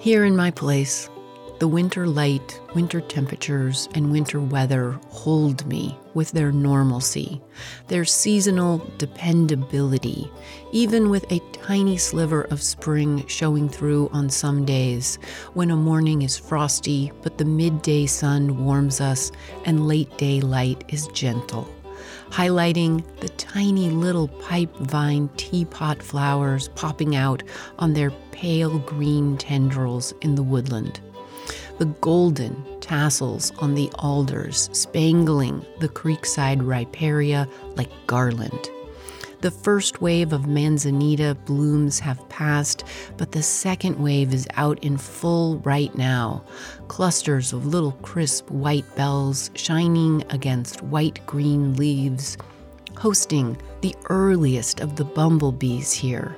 [0.01, 1.11] Here in my place,
[1.59, 7.42] the winter light, winter temperatures, and winter weather hold me with their normalcy,
[7.88, 10.31] their seasonal dependability,
[10.72, 15.16] even with a tiny sliver of spring showing through on some days
[15.53, 19.33] when a morning is frosty but the midday sun warms us
[19.66, 21.68] and late day light is gentle
[22.31, 27.43] highlighting the tiny little pipe vine teapot flowers popping out
[27.79, 31.01] on their pale green tendrils in the woodland.
[31.79, 38.71] The golden tassels on the alders spangling the creekside riparian like garland.
[39.40, 42.82] The first wave of manzanita blooms have passed,
[43.16, 46.43] but the second wave is out in full right now.
[46.89, 52.36] Clusters of little crisp white bells shining against white green leaves,
[52.97, 56.36] hosting the earliest of the bumblebees here.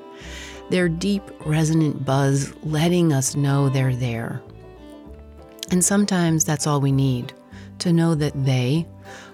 [0.68, 4.42] Their deep, resonant buzz letting us know they're there.
[5.70, 7.32] And sometimes that's all we need
[7.78, 8.86] to know that they,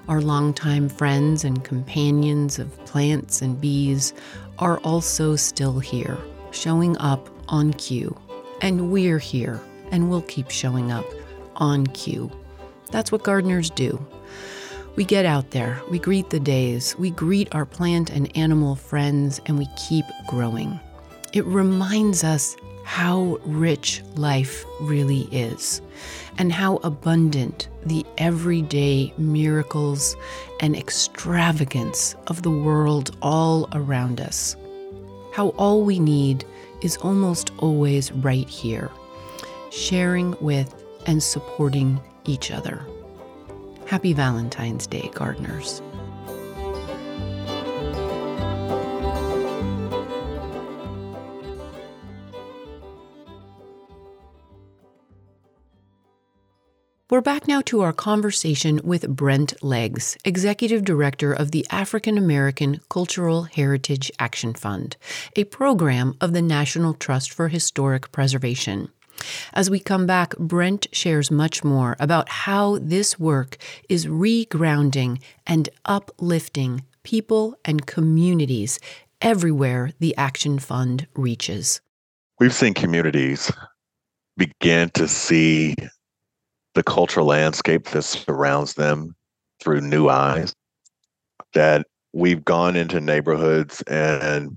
[0.09, 4.13] our longtime friends and companions of plants and bees,
[4.59, 6.19] are also still here,
[6.51, 8.17] showing up on cue.
[8.63, 11.05] And we're here, and we'll keep showing up
[11.57, 12.31] on cue.
[12.91, 14.05] That's what gardeners do.
[14.95, 19.43] We get out there, we greet the days, we greet our plant and animal friends,
[19.45, 20.81] and we keep growing.
[21.35, 25.83] It reminds us how rich life really is
[26.39, 30.17] and how abundant the everyday miracles
[30.61, 34.55] and extravagance of the world all around us.
[35.33, 36.45] How all we need
[36.81, 38.89] is almost always right here,
[39.71, 40.73] sharing with
[41.07, 42.87] and supporting each other.
[43.87, 45.83] Happy Valentine's Day, gardeners.
[57.09, 62.81] We're back now to our conversation with Brent Leggs, Executive Director of the African American
[62.91, 64.97] Cultural Heritage Action Fund,
[65.37, 68.89] a program of the National Trust for Historic Preservation.
[69.53, 73.57] As we come back, Brent shares much more about how this work
[73.89, 78.81] is regrounding and uplifting people and communities
[79.21, 81.81] everywhere the Action Fund reaches.
[82.41, 83.53] We've seen communities
[84.37, 85.77] begin to see
[86.77, 89.17] the cultural landscape that surrounds them
[89.61, 90.55] through new eyes.
[91.55, 94.57] That we've gone into neighborhoods and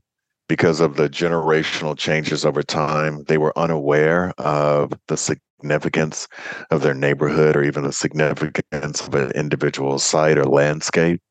[0.49, 6.27] because of the generational changes over time, they were unaware of the significance
[6.71, 11.21] of their neighborhood or even the significance of an individual site or landscape,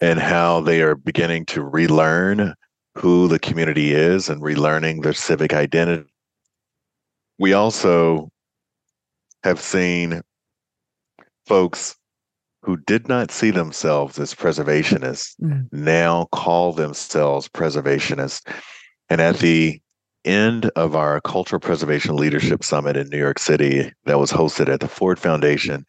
[0.00, 2.54] and how they are beginning to relearn
[2.96, 6.08] who the community is and relearning their civic identity.
[7.38, 8.30] We also
[9.44, 10.22] have seen
[11.46, 11.94] folks
[12.62, 15.68] who did not see themselves as preservationists mm.
[15.70, 18.40] now call themselves preservationists.
[19.10, 19.80] And at the
[20.24, 24.80] end of our Cultural Preservation Leadership Summit in New York City, that was hosted at
[24.80, 25.84] the Ford Foundation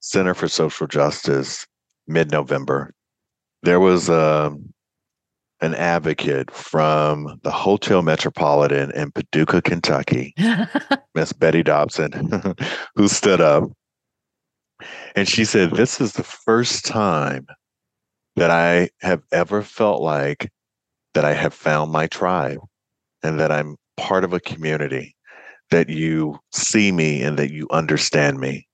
[0.00, 1.66] Center for Social Justice
[2.06, 2.94] mid November,
[3.62, 4.73] there was um,
[5.64, 10.34] an advocate from the Hotel Metropolitan in Paducah, Kentucky,
[11.14, 12.54] Miss Betty Dobson,
[12.94, 13.64] who stood up
[15.14, 17.46] and she said, This is the first time
[18.36, 20.50] that I have ever felt like
[21.14, 22.58] that I have found my tribe
[23.22, 25.14] and that I'm part of a community,
[25.70, 28.66] that you see me and that you understand me.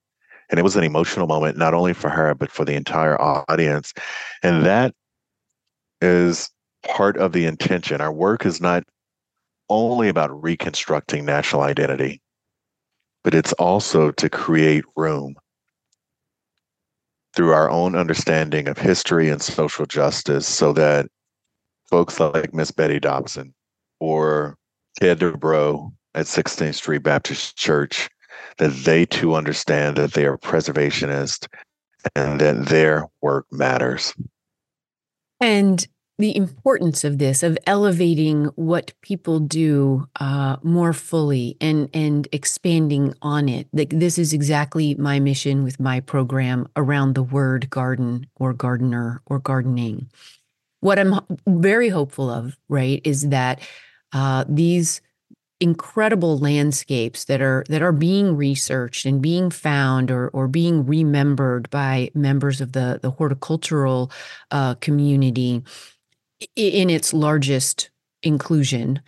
[0.49, 3.93] And it was an emotional moment, not only for her, but for the entire audience.
[4.43, 4.95] And that
[6.01, 6.51] is
[6.87, 8.01] part of the intention.
[8.01, 8.85] Our work is not
[9.69, 12.21] only about reconstructing national identity,
[13.23, 15.37] but it's also to create room
[17.35, 21.07] through our own understanding of history and social justice so that
[21.89, 23.55] folks like Miss Betty Dobson
[24.01, 24.57] or
[24.99, 28.09] Ted Dubrow at 16th Street Baptist Church,
[28.59, 31.47] that they too understand that they are preservationists
[32.17, 34.15] and that their work matters.
[35.41, 35.87] And
[36.21, 43.15] the importance of this of elevating what people do uh, more fully and and expanding
[43.23, 43.67] on it.
[43.73, 49.23] Like this is exactly my mission with my program around the word garden or gardener
[49.27, 50.09] or gardening.
[50.81, 53.61] What i'm very hopeful of right is that
[54.13, 55.01] uh, these
[55.61, 61.69] incredible landscapes that are that are being researched and being found or or being remembered
[61.71, 64.11] by members of the the horticultural
[64.51, 65.63] uh, community
[66.57, 67.91] in its largest
[68.23, 69.01] inclusion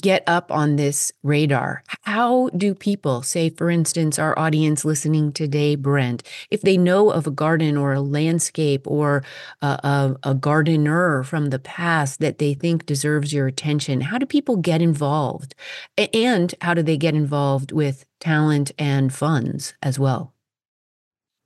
[0.00, 1.82] get up on this radar?
[2.02, 7.26] How do people, say, for instance, our audience listening today, Brent, if they know of
[7.26, 9.24] a garden or a landscape or
[9.62, 14.26] a, a, a, gardener from the past that they think deserves your attention, how do
[14.26, 15.54] people get involved?
[16.12, 20.34] And how do they get involved with talent and funds as well?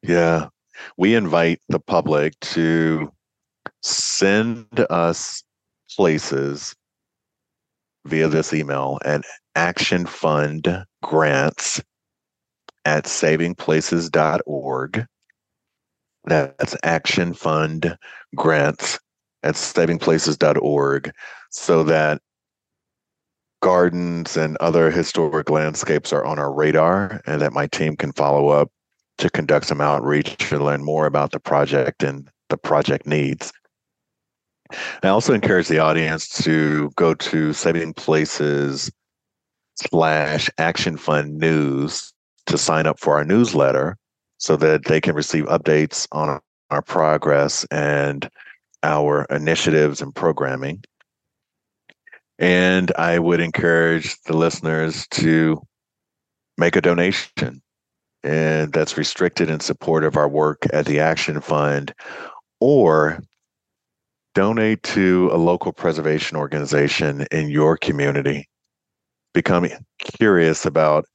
[0.03, 0.49] Yeah,
[0.97, 3.14] we invite the public to
[3.85, 5.45] send us
[5.95, 6.75] places
[8.07, 9.23] via this email at
[9.55, 11.81] action fund grants
[12.85, 15.07] at savingplaces.org.
[16.25, 17.97] That's action fund
[18.35, 18.99] grants
[19.43, 21.13] at savingplaces.org
[21.51, 22.21] so that
[23.61, 28.49] gardens and other historic landscapes are on our radar and that my team can follow
[28.49, 28.71] up
[29.19, 33.53] to conduct some outreach to learn more about the project and the project needs.
[35.03, 38.91] I also encourage the audience to go to Saving Places
[39.77, 42.13] slash Action Fund News
[42.47, 43.97] to sign up for our newsletter
[44.39, 48.29] so that they can receive updates on our progress and
[48.83, 50.83] our initiatives and programming.
[52.39, 55.63] And I would encourage the listeners to
[56.59, 57.63] make a donation
[58.25, 61.95] and that's restricted in support of our work at the Action Fund,
[62.59, 63.23] or
[64.35, 68.49] donate to a local preservation organization in your community.
[69.33, 69.69] Become
[69.99, 71.07] curious about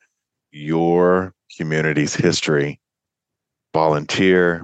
[0.51, 2.79] your community's history,
[3.73, 4.63] volunteer,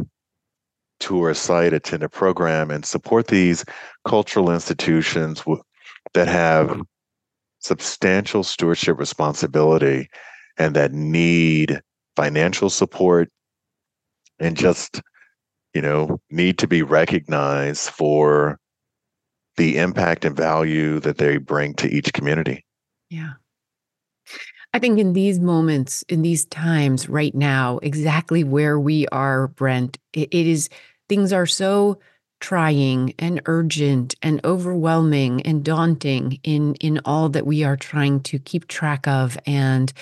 [1.00, 3.66] tour a site, attend a program, and support these
[4.06, 5.44] cultural institutions
[6.14, 6.82] that have
[7.60, 10.08] substantial stewardship responsibility
[10.58, 11.82] and that need
[12.16, 13.30] financial support
[14.40, 15.02] and just
[15.76, 18.58] you know need to be recognized for
[19.58, 22.66] the impact and value that they bring to each community.
[23.10, 23.34] Yeah.
[24.74, 29.98] I think in these moments in these times right now exactly where we are brent
[30.14, 30.70] it, is
[31.08, 32.00] things are so
[32.42, 38.40] trying and urgent and overwhelming and daunting in in all that we are trying to
[38.40, 39.94] keep track of and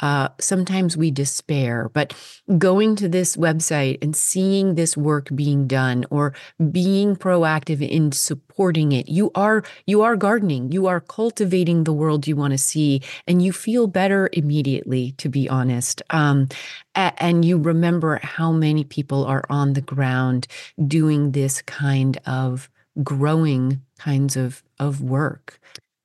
[0.00, 1.90] uh, sometimes we despair.
[1.92, 2.14] But
[2.58, 6.34] going to this website and seeing this work being done or
[6.70, 10.72] being proactive in supporting it, you are you are gardening.
[10.72, 15.12] You are cultivating the world you want to see, and you feel better immediately.
[15.18, 16.48] To be honest, um,
[16.94, 20.46] and you remember how many people are on the ground
[20.86, 22.68] doing this kind of
[23.02, 25.60] growing kinds of of work.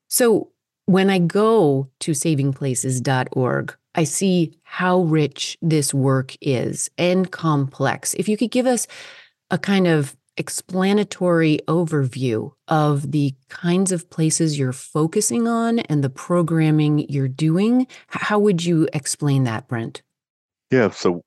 [0.07, 0.50] So
[0.85, 8.13] when I go to savingplaces.org, I see how rich this work is and complex.
[8.13, 8.87] If you could give us
[9.49, 16.09] a kind of explanatory overview of the kinds of places you're focusing on and the
[16.09, 20.01] programming you're doing, how would you explain that, Brent?
[20.71, 21.21] Yeah, so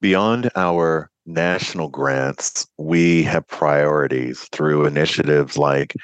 [0.00, 5.94] beyond our national grants, we have priorities through initiatives like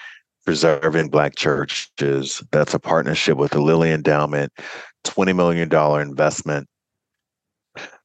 [0.44, 2.42] Preserving Black Churches.
[2.52, 4.52] That's a partnership with the Lilly Endowment
[5.04, 5.70] $20 million
[6.00, 6.68] investment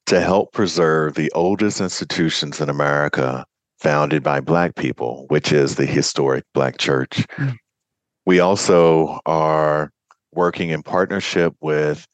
[0.06, 3.44] to help preserve the oldest institutions in America
[3.78, 7.26] founded by Black people, which is the historic Black church.
[7.36, 7.56] Mm.
[8.26, 9.90] We also are
[10.32, 12.06] working in partnership with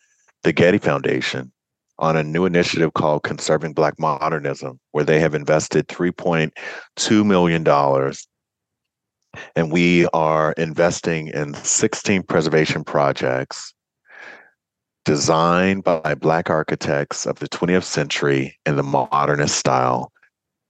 [0.43, 1.53] the Getty Foundation
[1.99, 7.65] on a new initiative called Conserving Black Modernism, where they have invested $3.2 million.
[9.55, 13.75] And we are investing in 16 preservation projects
[15.05, 20.13] designed by Black architects of the 20th century in the modernist style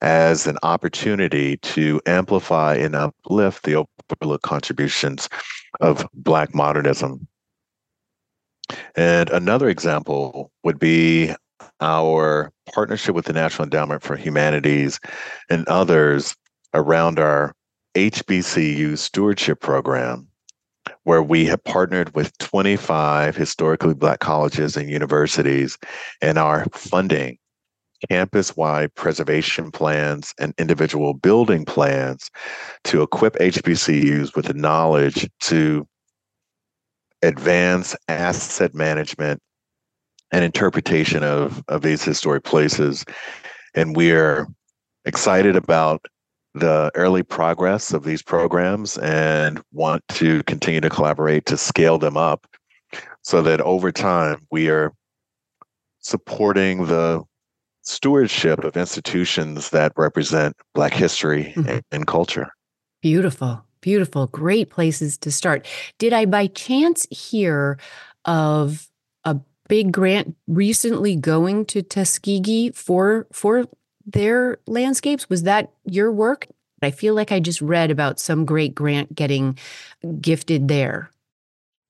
[0.03, 5.29] as an opportunity to amplify and uplift the overlooked contributions
[5.81, 7.27] of Black modernism.
[8.95, 11.35] And another example would be
[11.81, 15.01] our partnership with the National Endowment for Humanities
[15.49, 16.37] and others
[16.75, 17.55] around our
[17.97, 20.28] HBCU stewardship program
[21.05, 25.78] where we have partnered with 25 historically Black colleges and universities
[26.20, 27.38] and are funding
[28.11, 32.30] campus wide preservation plans and individual building plans
[32.84, 35.88] to equip HBCUs with the knowledge to
[37.22, 39.40] advance asset management
[40.32, 43.07] and interpretation of, of these historic places.
[43.74, 44.47] And we're
[45.07, 46.05] excited about
[46.57, 52.16] the early progress of these programs and want to continue to collaborate to scale them
[52.16, 52.46] up
[53.22, 54.92] so that over time we are
[56.00, 57.22] supporting the
[57.82, 61.68] stewardship of institutions that represent Black history mm-hmm.
[61.68, 62.48] and, and culture.
[63.02, 65.66] Beautiful, beautiful, great places to start.
[65.98, 67.78] Did I by chance hear
[68.24, 68.88] of
[69.24, 69.38] a
[69.68, 73.66] big grant recently going to Tuskegee for for
[74.07, 75.28] their landscapes?
[75.28, 76.46] Was that your work?
[76.82, 79.59] I feel like I just read about some great grant getting
[80.20, 81.11] gifted there.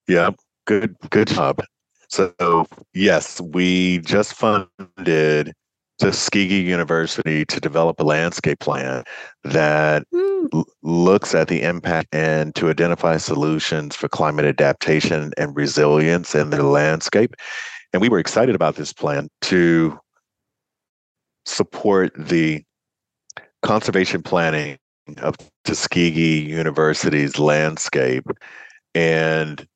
[0.08, 0.30] Yeah,
[0.66, 1.62] good good job.
[2.08, 5.52] So yes, we just funded
[5.98, 9.02] Tuskegee University to develop a landscape plan
[9.44, 10.48] that mm.
[10.52, 16.50] l- looks at the impact and to identify solutions for climate adaptation and resilience in
[16.50, 17.34] the landscape.
[17.92, 19.98] And we were excited about this plan to
[21.46, 22.62] support the
[23.62, 24.78] conservation planning
[25.18, 28.24] of Tuskegee University's landscape.
[28.94, 29.66] And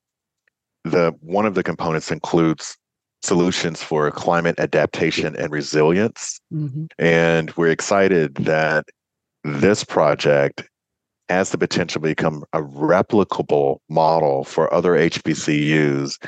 [0.85, 2.77] the one of the components includes
[3.23, 6.41] solutions for climate adaptation and resilience.
[6.53, 6.87] Mm-hmm.
[6.99, 8.87] And we're excited that
[9.45, 10.64] this project
[11.29, 16.18] has the potential to become a replicable model for other HBCUs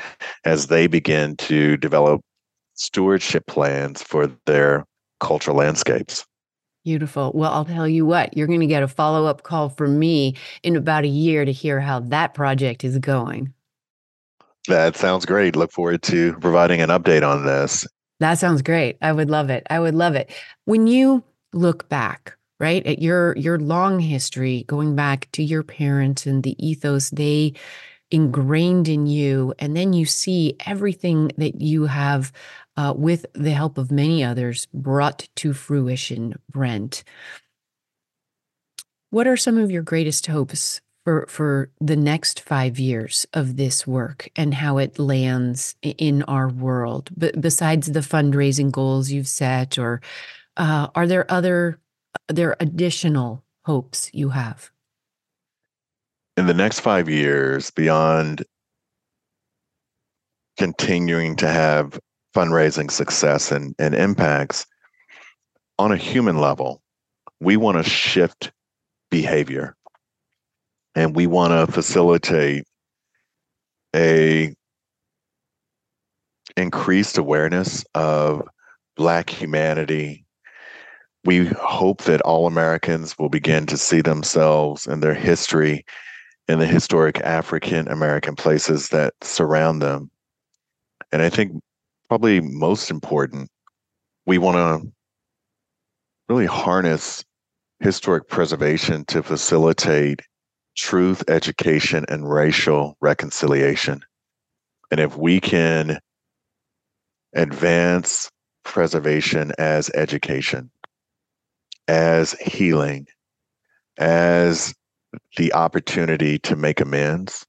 [0.44, 2.20] as they begin to develop
[2.74, 4.84] stewardship plans for their
[5.22, 6.26] cultural landscapes.
[6.84, 7.30] Beautiful.
[7.34, 10.36] Well, I'll tell you what, you're going to get a follow up call from me
[10.64, 13.54] in about a year to hear how that project is going.
[14.68, 15.54] That sounds great.
[15.54, 17.86] Look forward to providing an update on this.
[18.20, 18.96] That sounds great.
[19.00, 19.66] I would love it.
[19.70, 20.30] I would love it.
[20.64, 26.26] When you look back, right, at your your long history going back to your parents
[26.26, 27.54] and the ethos they
[28.12, 32.30] ingrained in you and then you see everything that you have
[32.76, 37.04] uh, with the help of many others brought to fruition, Brent.
[39.10, 43.86] What are some of your greatest hopes for for the next five years of this
[43.86, 47.10] work and how it lands in our world?
[47.16, 50.00] But besides the fundraising goals you've set, or
[50.56, 51.78] uh, are there other
[52.30, 54.70] are there additional hopes you have?
[56.38, 58.44] In the next five years, beyond
[60.56, 61.98] continuing to have
[62.34, 64.66] fundraising success and, and impacts
[65.78, 66.82] on a human level,
[67.40, 68.52] we want to shift
[69.10, 69.76] behavior.
[70.94, 72.64] And we want to facilitate
[73.94, 74.54] a
[76.56, 78.46] increased awareness of
[78.96, 80.24] black humanity.
[81.24, 85.84] We hope that all americans will begin to see themselves and their history
[86.48, 90.10] in the historic african american places that surround them.
[91.10, 91.62] And i think
[92.12, 93.48] probably most important
[94.26, 94.92] we want to
[96.28, 97.24] really harness
[97.80, 100.20] historic preservation to facilitate
[100.76, 104.02] truth, education, and racial reconciliation.
[104.90, 106.00] And if we can
[107.34, 108.30] advance
[108.62, 110.70] preservation as education,
[111.88, 113.06] as healing,
[113.96, 114.74] as
[115.38, 117.46] the opportunity to make amends,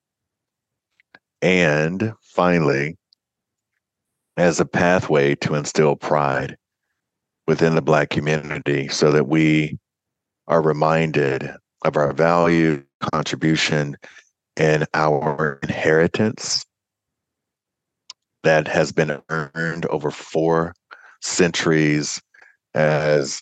[1.41, 2.95] and finally,
[4.37, 6.57] as a pathway to instill pride
[7.47, 9.77] within the Black community so that we
[10.47, 11.49] are reminded
[11.85, 13.97] of our value, contribution,
[14.57, 16.65] and our inheritance
[18.43, 20.73] that has been earned over four
[21.21, 22.21] centuries
[22.73, 23.41] as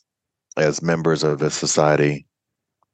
[0.57, 2.25] as members of the society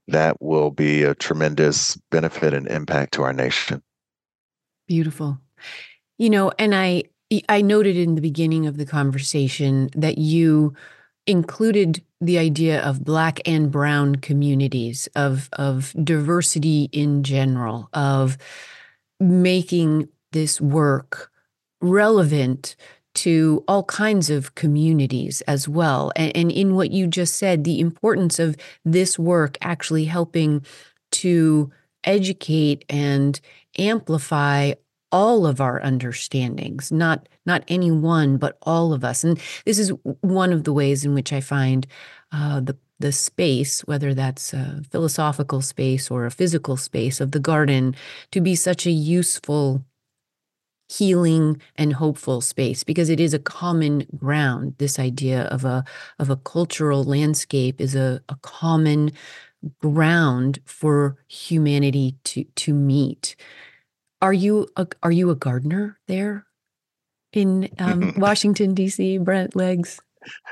[0.08, 3.82] that will be a tremendous benefit and impact to our nation.
[4.88, 5.40] Beautiful.
[6.18, 7.04] You know and i
[7.50, 10.74] i noted in the beginning of the conversation that you
[11.26, 18.38] included the idea of black and brown communities of of diversity in general of
[19.20, 21.32] making this work
[21.82, 22.76] relevant
[23.14, 26.12] to all kinds of communities as well.
[26.16, 28.56] And, and in what you just said the importance of
[28.86, 30.64] this work actually helping
[31.14, 31.72] to
[32.04, 33.40] educate and
[33.78, 34.74] amplify
[35.12, 39.24] all of our understandings not not any one but all of us.
[39.24, 39.90] And this is
[40.22, 41.88] one of the ways in which i find
[42.32, 47.40] uh, the the space whether that's a philosophical space or a physical space of the
[47.40, 47.96] garden
[48.32, 49.86] to be such a useful
[50.90, 54.76] healing and hopeful space because it is a common ground.
[54.78, 55.84] This idea of a
[56.20, 59.12] of a cultural landscape is a, a common
[59.82, 63.36] ground for humanity to to meet
[64.22, 66.46] are you a, are you a gardener there
[67.34, 69.18] in um, Washington D.C.
[69.20, 70.00] Brent Leggs?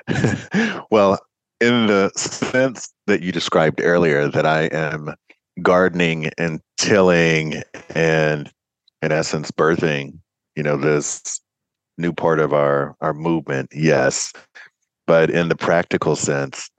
[0.91, 1.19] well,
[1.61, 5.13] in the sense that you described earlier, that I am
[5.61, 7.61] gardening and tilling
[7.93, 8.51] and,
[9.01, 10.19] in essence, birthing,
[10.55, 11.39] you know, this
[11.97, 13.69] new part of our our movement.
[13.73, 14.33] Yes,
[15.07, 16.69] but in the practical sense,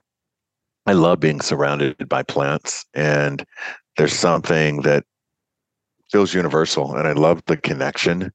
[0.85, 3.43] I love being surrounded by plants, and
[3.97, 5.03] there's something that
[6.11, 8.31] feels universal and I love the connection.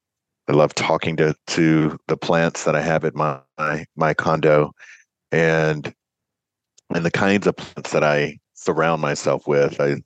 [0.48, 3.40] I love talking to to the plants that I have at my
[3.96, 4.72] my condo
[5.30, 5.92] and
[6.94, 9.80] and the kinds of plants that I surround myself with.
[9.80, 9.96] I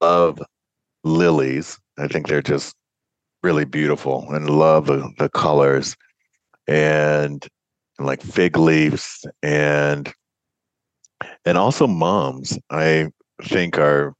[0.00, 0.42] love
[1.04, 1.78] lilies.
[1.98, 2.74] I think they're just
[3.42, 5.96] really beautiful and love the, the colors
[6.68, 7.46] and,
[7.98, 10.12] and like fig leaves and
[11.44, 13.08] and also mums I
[13.42, 14.14] think are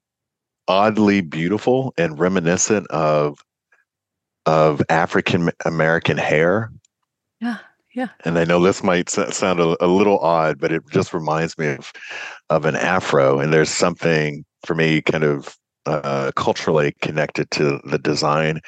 [0.70, 3.44] oddly beautiful and reminiscent of
[4.46, 6.70] of African American hair.
[7.40, 7.58] Yeah,
[7.92, 8.08] yeah.
[8.24, 11.72] And I know this might sound a, a, little odd, but it just reminds me
[11.72, 11.92] of
[12.50, 13.40] of an afro.
[13.40, 15.56] And there's something for me kind of
[15.86, 18.60] uh, culturally connected to the design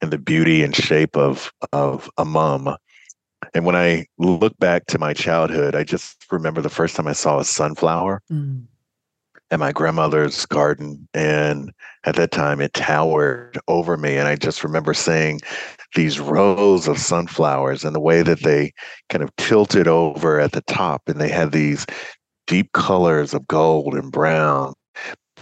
[0.00, 2.74] and the beauty and shape of of a mum.
[3.52, 7.12] And when I look back to my childhood, I just remember the first time I
[7.12, 8.22] saw a sunflower.
[8.32, 8.68] Mm
[9.52, 11.06] at my grandmother's garden.
[11.12, 11.72] And
[12.04, 14.16] at that time, it towered over me.
[14.16, 15.40] And I just remember seeing
[15.94, 18.72] these rows of sunflowers and the way that they
[19.10, 21.02] kind of tilted over at the top.
[21.06, 21.84] And they had these
[22.46, 24.72] deep colors of gold and brown,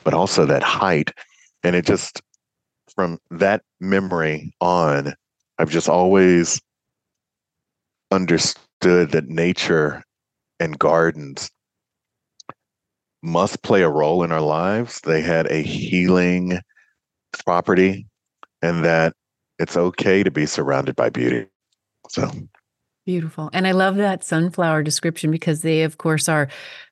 [0.03, 1.13] but also that height.
[1.63, 2.21] And it just,
[2.97, 5.15] from that memory on,
[5.59, 6.61] I've just always
[8.11, 10.03] understood that nature
[10.59, 11.49] and gardens
[13.23, 15.01] must play a role in our lives.
[15.03, 16.61] They had a healing
[17.45, 18.07] property,
[18.63, 19.15] and that
[19.59, 21.47] it's okay to be surrounded by beauty.
[22.09, 22.31] So
[23.07, 23.51] beautiful.
[23.53, 26.49] And I love that sunflower description because they, of course, are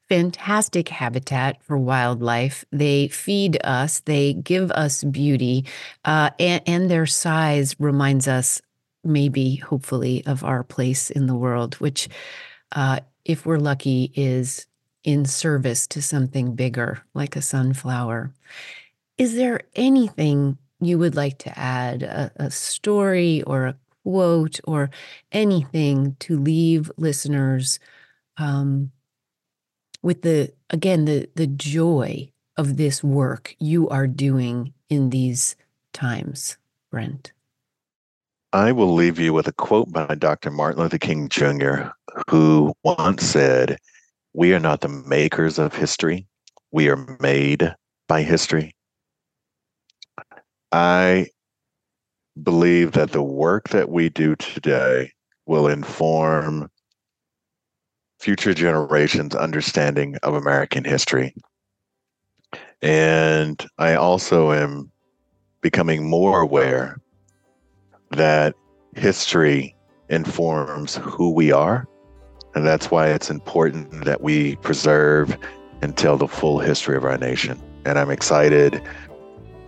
[0.09, 2.65] fantastic habitat for wildlife.
[2.73, 5.67] They feed us, they give us beauty,
[6.05, 8.61] uh, and, and their size reminds us,
[9.05, 12.09] maybe, hopefully, of our place in the world, which,
[12.73, 14.67] uh, if we're lucky, is
[15.05, 18.33] in service to something bigger, like a sunflower.
[19.17, 24.91] Is there anything you would like to add, a, a story or a quote or
[25.33, 27.79] anything to leave listeners
[28.37, 28.91] um,
[30.03, 35.57] with the again the the joy of this work you are doing in these
[35.93, 36.57] times,
[36.91, 37.33] Brent?
[38.53, 40.51] I will leave you with a quote by Dr.
[40.51, 41.91] Martin Luther King Jr.,
[42.31, 43.79] who once said,
[44.39, 46.25] we are not the makers of history.
[46.71, 47.75] We are made
[48.07, 48.73] by history.
[50.71, 51.27] I
[52.41, 55.11] believe that the work that we do today
[55.47, 56.71] will inform
[58.21, 61.35] future generations' understanding of American history.
[62.81, 64.93] And I also am
[65.63, 67.01] becoming more aware
[68.13, 68.55] that
[68.95, 69.75] history
[70.09, 71.89] informs who we are
[72.59, 75.39] and that's why it's important that we preserve
[75.81, 77.57] and tell the full history of our nation.
[77.85, 78.83] And I'm excited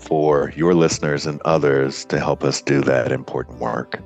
[0.01, 4.01] for your listeners and others to help us do that important work.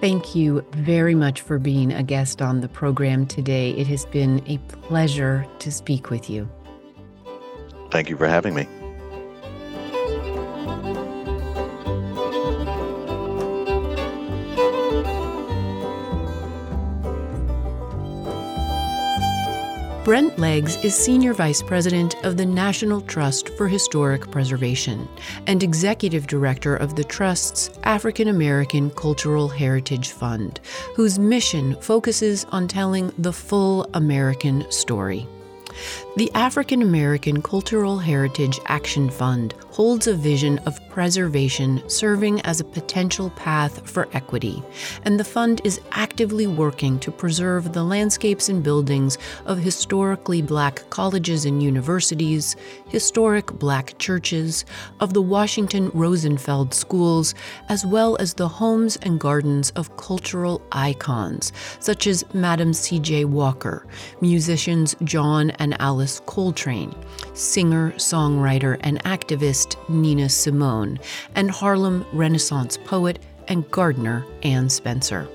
[0.00, 3.70] Thank you very much for being a guest on the program today.
[3.74, 4.58] It has been a
[4.88, 6.50] pleasure to speak with you.
[7.92, 8.66] Thank you for having me.
[20.10, 25.08] Brent Leggs is Senior Vice President of the National Trust for Historic Preservation
[25.46, 30.58] and Executive Director of the Trust's African American Cultural Heritage Fund,
[30.96, 35.28] whose mission focuses on telling the full American story.
[36.16, 42.64] The African American Cultural Heritage Action Fund holds a vision of preservation serving as a
[42.78, 44.62] potential path for equity,
[45.06, 50.84] and the fund is actively working to preserve the landscapes and buildings of historically black
[50.90, 52.54] colleges and universities,
[52.88, 54.66] historic black churches,
[55.00, 57.34] of the Washington Rosenwald schools,
[57.70, 63.24] as well as the homes and gardens of cultural icons such as Madam C.J.
[63.24, 63.86] Walker,
[64.20, 66.94] musicians John and Alice Coltrane,
[67.32, 70.89] singer, songwriter, and activist Nina Simone,
[71.34, 73.18] and Harlem Renaissance poet
[73.48, 75.28] and gardener Anne Spencer.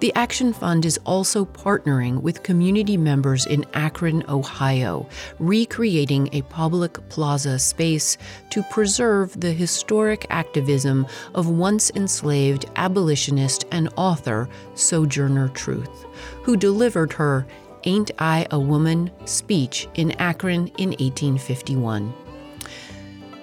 [0.00, 7.08] The Action Fund is also partnering with community members in Akron, Ohio, recreating a public
[7.08, 8.18] plaza space
[8.50, 16.06] to preserve the historic activism of once enslaved abolitionist and author Sojourner Truth,
[16.42, 17.46] who delivered her
[17.84, 22.14] Ain't I a Woman speech in Akron in 1851.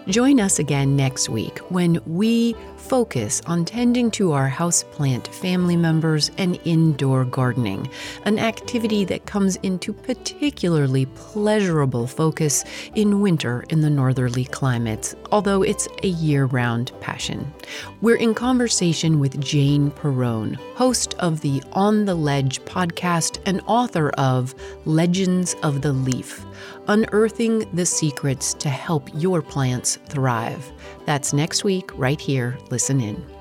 [0.09, 6.31] Join us again next week when we focus on tending to our houseplant family members
[6.39, 7.87] and indoor gardening,
[8.25, 15.61] an activity that comes into particularly pleasurable focus in winter in the northerly climates, although
[15.61, 17.53] it's a year round passion.
[18.01, 24.09] We're in conversation with Jane Perrone, host of the On the Ledge podcast and author
[24.17, 24.55] of
[24.85, 26.43] Legends of the Leaf
[26.89, 30.71] unearthing the secrets to help your plants thrive.
[31.05, 32.57] That's next week, right here.
[32.69, 33.38] Listen in.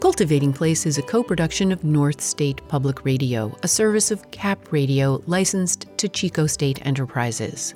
[0.00, 4.70] Cultivating Place is a co production of North State Public Radio, a service of CAP
[4.70, 7.74] Radio licensed to Chico State Enterprises.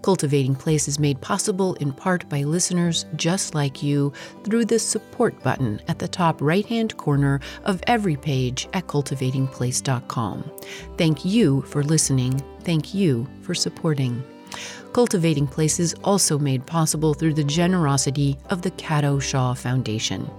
[0.00, 4.12] Cultivating Place is made possible in part by listeners just like you
[4.44, 10.50] through the support button at the top right hand corner of every page at cultivatingplace.com.
[10.96, 12.40] Thank you for listening.
[12.60, 14.22] Thank you for supporting.
[14.92, 20.30] Cultivating Place is also made possible through the generosity of the Cato Shaw Foundation.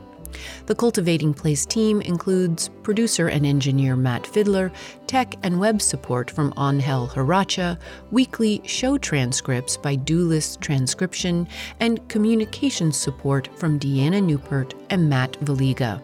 [0.65, 4.71] The Cultivating Place team includes producer and engineer Matt Fiddler,
[5.07, 7.77] tech and web support from Angel Haracha,
[8.11, 11.47] weekly show transcripts by Duelist Transcription,
[11.79, 16.01] and communications support from Deanna Newport and Matt Valiga.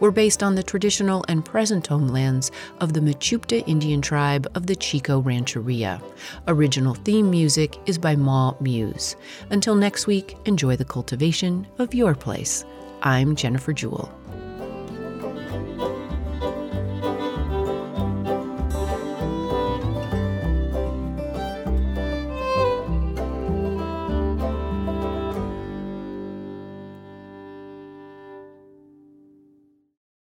[0.00, 2.50] We're based on the traditional and present homelands
[2.80, 6.02] of the Mechoopda Indian tribe of the Chico Rancheria.
[6.48, 9.16] Original theme music is by MaMuse.
[9.50, 12.64] Until next week, enjoy the cultivation of your place.
[13.04, 14.21] I'm Jennifer Jewell.